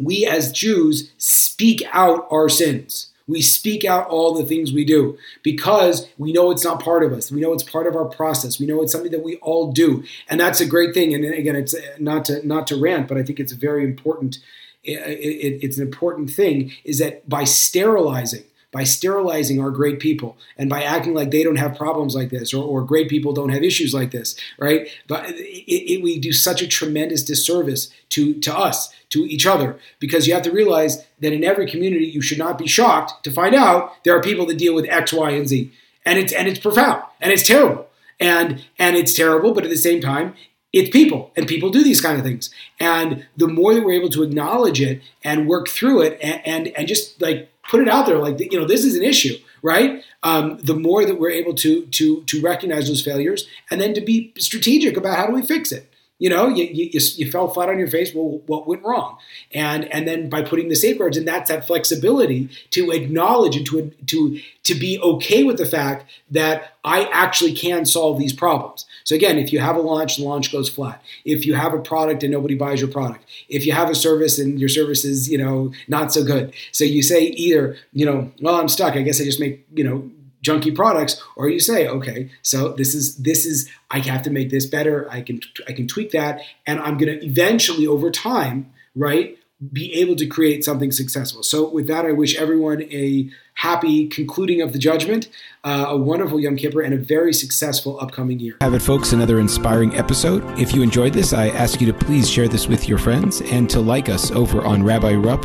we 0.00 0.26
as 0.26 0.52
jews 0.52 1.12
speak 1.18 1.82
out 1.92 2.26
our 2.30 2.48
sins 2.48 3.11
we 3.32 3.42
speak 3.42 3.84
out 3.84 4.06
all 4.08 4.34
the 4.34 4.44
things 4.44 4.72
we 4.72 4.84
do 4.84 5.18
because 5.42 6.08
we 6.18 6.32
know 6.32 6.50
it's 6.50 6.64
not 6.64 6.82
part 6.82 7.02
of 7.02 7.12
us. 7.12 7.32
We 7.32 7.40
know 7.40 7.52
it's 7.52 7.62
part 7.62 7.86
of 7.86 7.96
our 7.96 8.04
process. 8.04 8.60
We 8.60 8.66
know 8.66 8.82
it's 8.82 8.92
something 8.92 9.10
that 9.10 9.24
we 9.24 9.36
all 9.36 9.72
do, 9.72 10.04
and 10.28 10.38
that's 10.38 10.60
a 10.60 10.66
great 10.66 10.94
thing. 10.94 11.14
And 11.14 11.24
again, 11.24 11.56
it's 11.56 11.74
uh, 11.74 11.80
not 11.98 12.26
to 12.26 12.46
not 12.46 12.66
to 12.68 12.76
rant, 12.76 13.08
but 13.08 13.16
I 13.16 13.22
think 13.22 13.40
it's 13.40 13.52
very 13.52 13.84
important. 13.84 14.38
It, 14.84 14.98
it, 14.98 15.64
it's 15.64 15.76
an 15.78 15.82
important 15.82 16.30
thing 16.30 16.72
is 16.84 16.98
that 16.98 17.28
by 17.28 17.44
sterilizing 17.44 18.44
by 18.72 18.84
sterilizing 18.84 19.60
our 19.60 19.70
great 19.70 20.00
people 20.00 20.36
and 20.56 20.68
by 20.68 20.82
acting 20.82 21.14
like 21.14 21.30
they 21.30 21.44
don't 21.44 21.56
have 21.56 21.76
problems 21.76 22.14
like 22.14 22.30
this 22.30 22.52
or, 22.52 22.64
or 22.64 22.82
great 22.82 23.08
people 23.08 23.32
don't 23.32 23.50
have 23.50 23.62
issues 23.62 23.92
like 23.92 24.10
this, 24.10 24.34
right? 24.58 24.88
But 25.06 25.28
it, 25.28 25.92
it, 25.92 26.02
we 26.02 26.18
do 26.18 26.32
such 26.32 26.62
a 26.62 26.66
tremendous 26.66 27.22
disservice 27.22 27.90
to, 28.08 28.34
to 28.40 28.56
us, 28.56 28.92
to 29.10 29.20
each 29.26 29.46
other, 29.46 29.78
because 30.00 30.26
you 30.26 30.32
have 30.32 30.42
to 30.44 30.50
realize 30.50 31.04
that 31.20 31.34
in 31.34 31.44
every 31.44 31.70
community, 31.70 32.06
you 32.06 32.22
should 32.22 32.38
not 32.38 32.58
be 32.58 32.66
shocked 32.66 33.22
to 33.24 33.30
find 33.30 33.54
out 33.54 33.92
there 34.04 34.16
are 34.16 34.22
people 34.22 34.46
that 34.46 34.58
deal 34.58 34.74
with 34.74 34.88
X, 34.88 35.12
Y, 35.12 35.30
and 35.30 35.46
Z. 35.46 35.70
And 36.04 36.18
it's, 36.18 36.32
and 36.32 36.48
it's 36.48 36.58
profound 36.58 37.02
and 37.20 37.30
it's 37.30 37.46
terrible. 37.46 37.86
And, 38.18 38.64
and 38.78 38.96
it's 38.96 39.14
terrible, 39.14 39.52
but 39.52 39.64
at 39.64 39.70
the 39.70 39.76
same 39.76 40.00
time, 40.00 40.34
it's 40.72 40.88
people 40.88 41.30
and 41.36 41.46
people 41.46 41.68
do 41.68 41.84
these 41.84 42.00
kind 42.00 42.16
of 42.16 42.24
things 42.24 42.48
and 42.80 43.26
the 43.36 43.46
more 43.46 43.74
that 43.74 43.84
we're 43.84 43.92
able 43.92 44.08
to 44.08 44.22
acknowledge 44.22 44.80
it 44.80 45.02
and 45.22 45.46
work 45.46 45.68
through 45.68 46.00
it 46.00 46.18
and, 46.22 46.40
and, 46.46 46.68
and 46.68 46.88
just 46.88 47.20
like 47.20 47.51
put 47.68 47.80
it 47.80 47.88
out 47.88 48.06
there 48.06 48.18
like 48.18 48.40
you 48.40 48.58
know 48.58 48.66
this 48.66 48.84
is 48.84 48.96
an 48.96 49.02
issue 49.02 49.36
right? 49.62 50.02
Um, 50.24 50.58
the 50.58 50.74
more 50.74 51.06
that 51.06 51.18
we're 51.18 51.30
able 51.30 51.54
to 51.54 51.86
to 51.86 52.22
to 52.24 52.40
recognize 52.42 52.88
those 52.88 53.02
failures 53.02 53.46
and 53.70 53.80
then 53.80 53.94
to 53.94 54.00
be 54.00 54.32
strategic 54.38 54.96
about 54.96 55.16
how 55.16 55.26
do 55.26 55.32
we 55.32 55.42
fix 55.42 55.72
it 55.72 55.88
you 56.22 56.30
know 56.30 56.48
you, 56.48 56.64
you, 56.64 57.00
you 57.16 57.30
fell 57.30 57.48
flat 57.48 57.68
on 57.68 57.78
your 57.78 57.88
face 57.88 58.14
well 58.14 58.40
what 58.46 58.66
went 58.66 58.82
wrong 58.82 59.18
and 59.52 59.84
and 59.92 60.06
then 60.06 60.28
by 60.28 60.42
putting 60.42 60.68
the 60.68 60.76
safeguards 60.76 61.16
and 61.16 61.26
that's 61.26 61.50
that 61.50 61.66
flexibility 61.66 62.48
to 62.70 62.90
acknowledge 62.90 63.56
and 63.56 63.66
to 63.66 63.90
to 64.06 64.40
to 64.62 64.74
be 64.74 64.98
okay 65.00 65.42
with 65.42 65.58
the 65.58 65.66
fact 65.66 66.10
that 66.30 66.76
i 66.84 67.04
actually 67.12 67.52
can 67.52 67.84
solve 67.84 68.18
these 68.18 68.32
problems 68.32 68.86
so 69.04 69.14
again, 69.14 69.38
if 69.38 69.52
you 69.52 69.58
have 69.58 69.76
a 69.76 69.80
launch, 69.80 70.16
the 70.16 70.24
launch 70.24 70.52
goes 70.52 70.68
flat. 70.68 71.02
If 71.24 71.46
you 71.46 71.54
have 71.54 71.74
a 71.74 71.80
product 71.80 72.22
and 72.22 72.32
nobody 72.32 72.54
buys 72.54 72.80
your 72.80 72.90
product, 72.90 73.24
if 73.48 73.66
you 73.66 73.72
have 73.72 73.90
a 73.90 73.94
service 73.94 74.38
and 74.38 74.58
your 74.58 74.68
service 74.68 75.04
is, 75.04 75.28
you 75.28 75.38
know, 75.38 75.72
not 75.88 76.12
so 76.12 76.24
good. 76.24 76.54
So 76.72 76.84
you 76.84 77.02
say 77.02 77.24
either, 77.24 77.76
you 77.92 78.06
know, 78.06 78.30
well, 78.40 78.56
I'm 78.56 78.68
stuck. 78.68 78.94
I 78.94 79.02
guess 79.02 79.20
I 79.20 79.24
just 79.24 79.40
make, 79.40 79.66
you 79.74 79.84
know, 79.84 80.10
junky 80.42 80.74
products 80.74 81.22
or 81.36 81.48
you 81.48 81.60
say 81.60 81.86
okay 81.86 82.30
so 82.42 82.72
this 82.72 82.94
is 82.94 83.16
this 83.16 83.46
is 83.46 83.68
i 83.90 83.98
have 83.98 84.22
to 84.22 84.30
make 84.30 84.50
this 84.50 84.66
better 84.66 85.10
i 85.10 85.20
can 85.20 85.40
i 85.68 85.72
can 85.72 85.86
tweak 85.86 86.10
that 86.10 86.40
and 86.66 86.80
i'm 86.80 86.98
going 86.98 87.18
to 87.18 87.24
eventually 87.24 87.86
over 87.86 88.10
time 88.10 88.72
right 88.94 89.38
be 89.70 89.92
able 89.94 90.16
to 90.16 90.26
create 90.26 90.64
something 90.64 90.90
successful. 90.90 91.42
So, 91.42 91.68
with 91.68 91.86
that, 91.86 92.04
I 92.04 92.12
wish 92.12 92.36
everyone 92.36 92.82
a 92.82 93.30
happy 93.54 94.08
concluding 94.08 94.60
of 94.62 94.72
the 94.72 94.78
judgment, 94.78 95.28
uh, 95.62 95.86
a 95.88 95.96
wonderful 95.96 96.40
Yom 96.40 96.56
Kippur, 96.56 96.80
and 96.80 96.94
a 96.94 96.96
very 96.96 97.32
successful 97.32 98.00
upcoming 98.00 98.40
year. 98.40 98.56
Have 98.60 98.74
it, 98.74 98.80
folks, 98.80 99.12
another 99.12 99.38
inspiring 99.38 99.94
episode. 99.94 100.42
If 100.58 100.74
you 100.74 100.82
enjoyed 100.82 101.12
this, 101.12 101.32
I 101.32 101.48
ask 101.48 101.80
you 101.80 101.86
to 101.86 101.92
please 101.92 102.28
share 102.28 102.48
this 102.48 102.66
with 102.66 102.88
your 102.88 102.98
friends 102.98 103.40
and 103.42 103.68
to 103.70 103.80
like 103.80 104.08
us 104.08 104.30
over 104.30 104.62
on 104.62 104.82
Rabbi 104.82 105.14
Rupp 105.14 105.42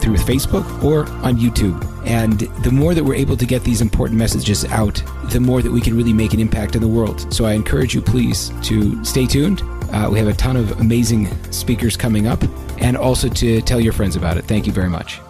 through 0.00 0.16
Facebook 0.16 0.82
or 0.82 1.08
on 1.24 1.36
YouTube. 1.36 1.86
And 2.06 2.40
the 2.64 2.72
more 2.72 2.94
that 2.94 3.04
we're 3.04 3.14
able 3.14 3.36
to 3.36 3.46
get 3.46 3.62
these 3.62 3.82
important 3.82 4.18
messages 4.18 4.64
out, 4.66 5.02
the 5.26 5.40
more 5.40 5.62
that 5.62 5.70
we 5.70 5.80
can 5.80 5.96
really 5.96 6.14
make 6.14 6.32
an 6.32 6.40
impact 6.40 6.74
in 6.74 6.80
the 6.80 6.88
world. 6.88 7.32
So, 7.32 7.44
I 7.44 7.52
encourage 7.52 7.94
you, 7.94 8.00
please, 8.00 8.50
to 8.62 9.04
stay 9.04 9.26
tuned. 9.26 9.62
Uh, 9.92 10.08
we 10.10 10.18
have 10.18 10.28
a 10.28 10.34
ton 10.34 10.56
of 10.56 10.80
amazing 10.80 11.26
speakers 11.52 11.96
coming 11.96 12.26
up 12.26 12.42
and 12.78 12.96
also 12.96 13.28
to 13.28 13.60
tell 13.62 13.80
your 13.80 13.92
friends 13.92 14.16
about 14.16 14.36
it. 14.36 14.44
Thank 14.44 14.66
you 14.66 14.72
very 14.72 14.88
much. 14.88 15.20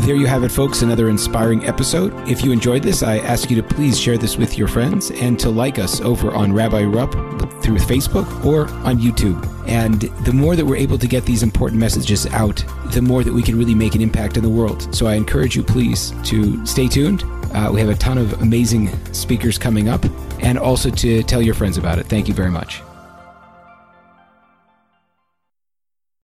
There 0.00 0.14
you 0.14 0.26
have 0.26 0.44
it, 0.44 0.50
folks. 0.50 0.82
Another 0.82 1.08
inspiring 1.08 1.64
episode. 1.66 2.12
If 2.28 2.44
you 2.44 2.52
enjoyed 2.52 2.82
this, 2.82 3.02
I 3.02 3.18
ask 3.18 3.50
you 3.50 3.56
to 3.56 3.62
please 3.62 3.98
share 3.98 4.16
this 4.16 4.36
with 4.36 4.56
your 4.56 4.68
friends 4.68 5.10
and 5.10 5.38
to 5.40 5.50
like 5.50 5.78
us 5.78 6.00
over 6.00 6.32
on 6.32 6.52
Rabbi 6.52 6.84
Rupp 6.84 7.12
through 7.62 7.76
Facebook 7.76 8.44
or 8.44 8.68
on 8.86 8.98
YouTube. 8.98 9.46
And 9.66 10.02
the 10.24 10.32
more 10.32 10.56
that 10.56 10.64
we're 10.64 10.76
able 10.76 10.98
to 10.98 11.06
get 11.06 11.24
these 11.24 11.42
important 11.42 11.80
messages 11.80 12.26
out, 12.26 12.64
the 12.86 13.02
more 13.02 13.24
that 13.24 13.32
we 13.32 13.42
can 13.42 13.58
really 13.58 13.74
make 13.74 13.94
an 13.94 14.00
impact 14.00 14.36
in 14.36 14.42
the 14.42 14.48
world. 14.48 14.94
So 14.94 15.06
I 15.06 15.14
encourage 15.14 15.56
you, 15.56 15.62
please, 15.62 16.12
to 16.24 16.64
stay 16.66 16.88
tuned. 16.88 17.22
Uh, 17.52 17.70
we 17.72 17.80
have 17.80 17.90
a 17.90 17.96
ton 17.96 18.16
of 18.16 18.40
amazing 18.42 18.88
speakers 19.12 19.58
coming 19.58 19.88
up 19.88 20.04
and 20.40 20.58
also 20.58 20.90
to 20.90 21.22
tell 21.24 21.42
your 21.42 21.54
friends 21.54 21.78
about 21.78 21.98
it. 21.98 22.06
Thank 22.06 22.28
you 22.28 22.34
very 22.34 22.50
much. 22.50 22.82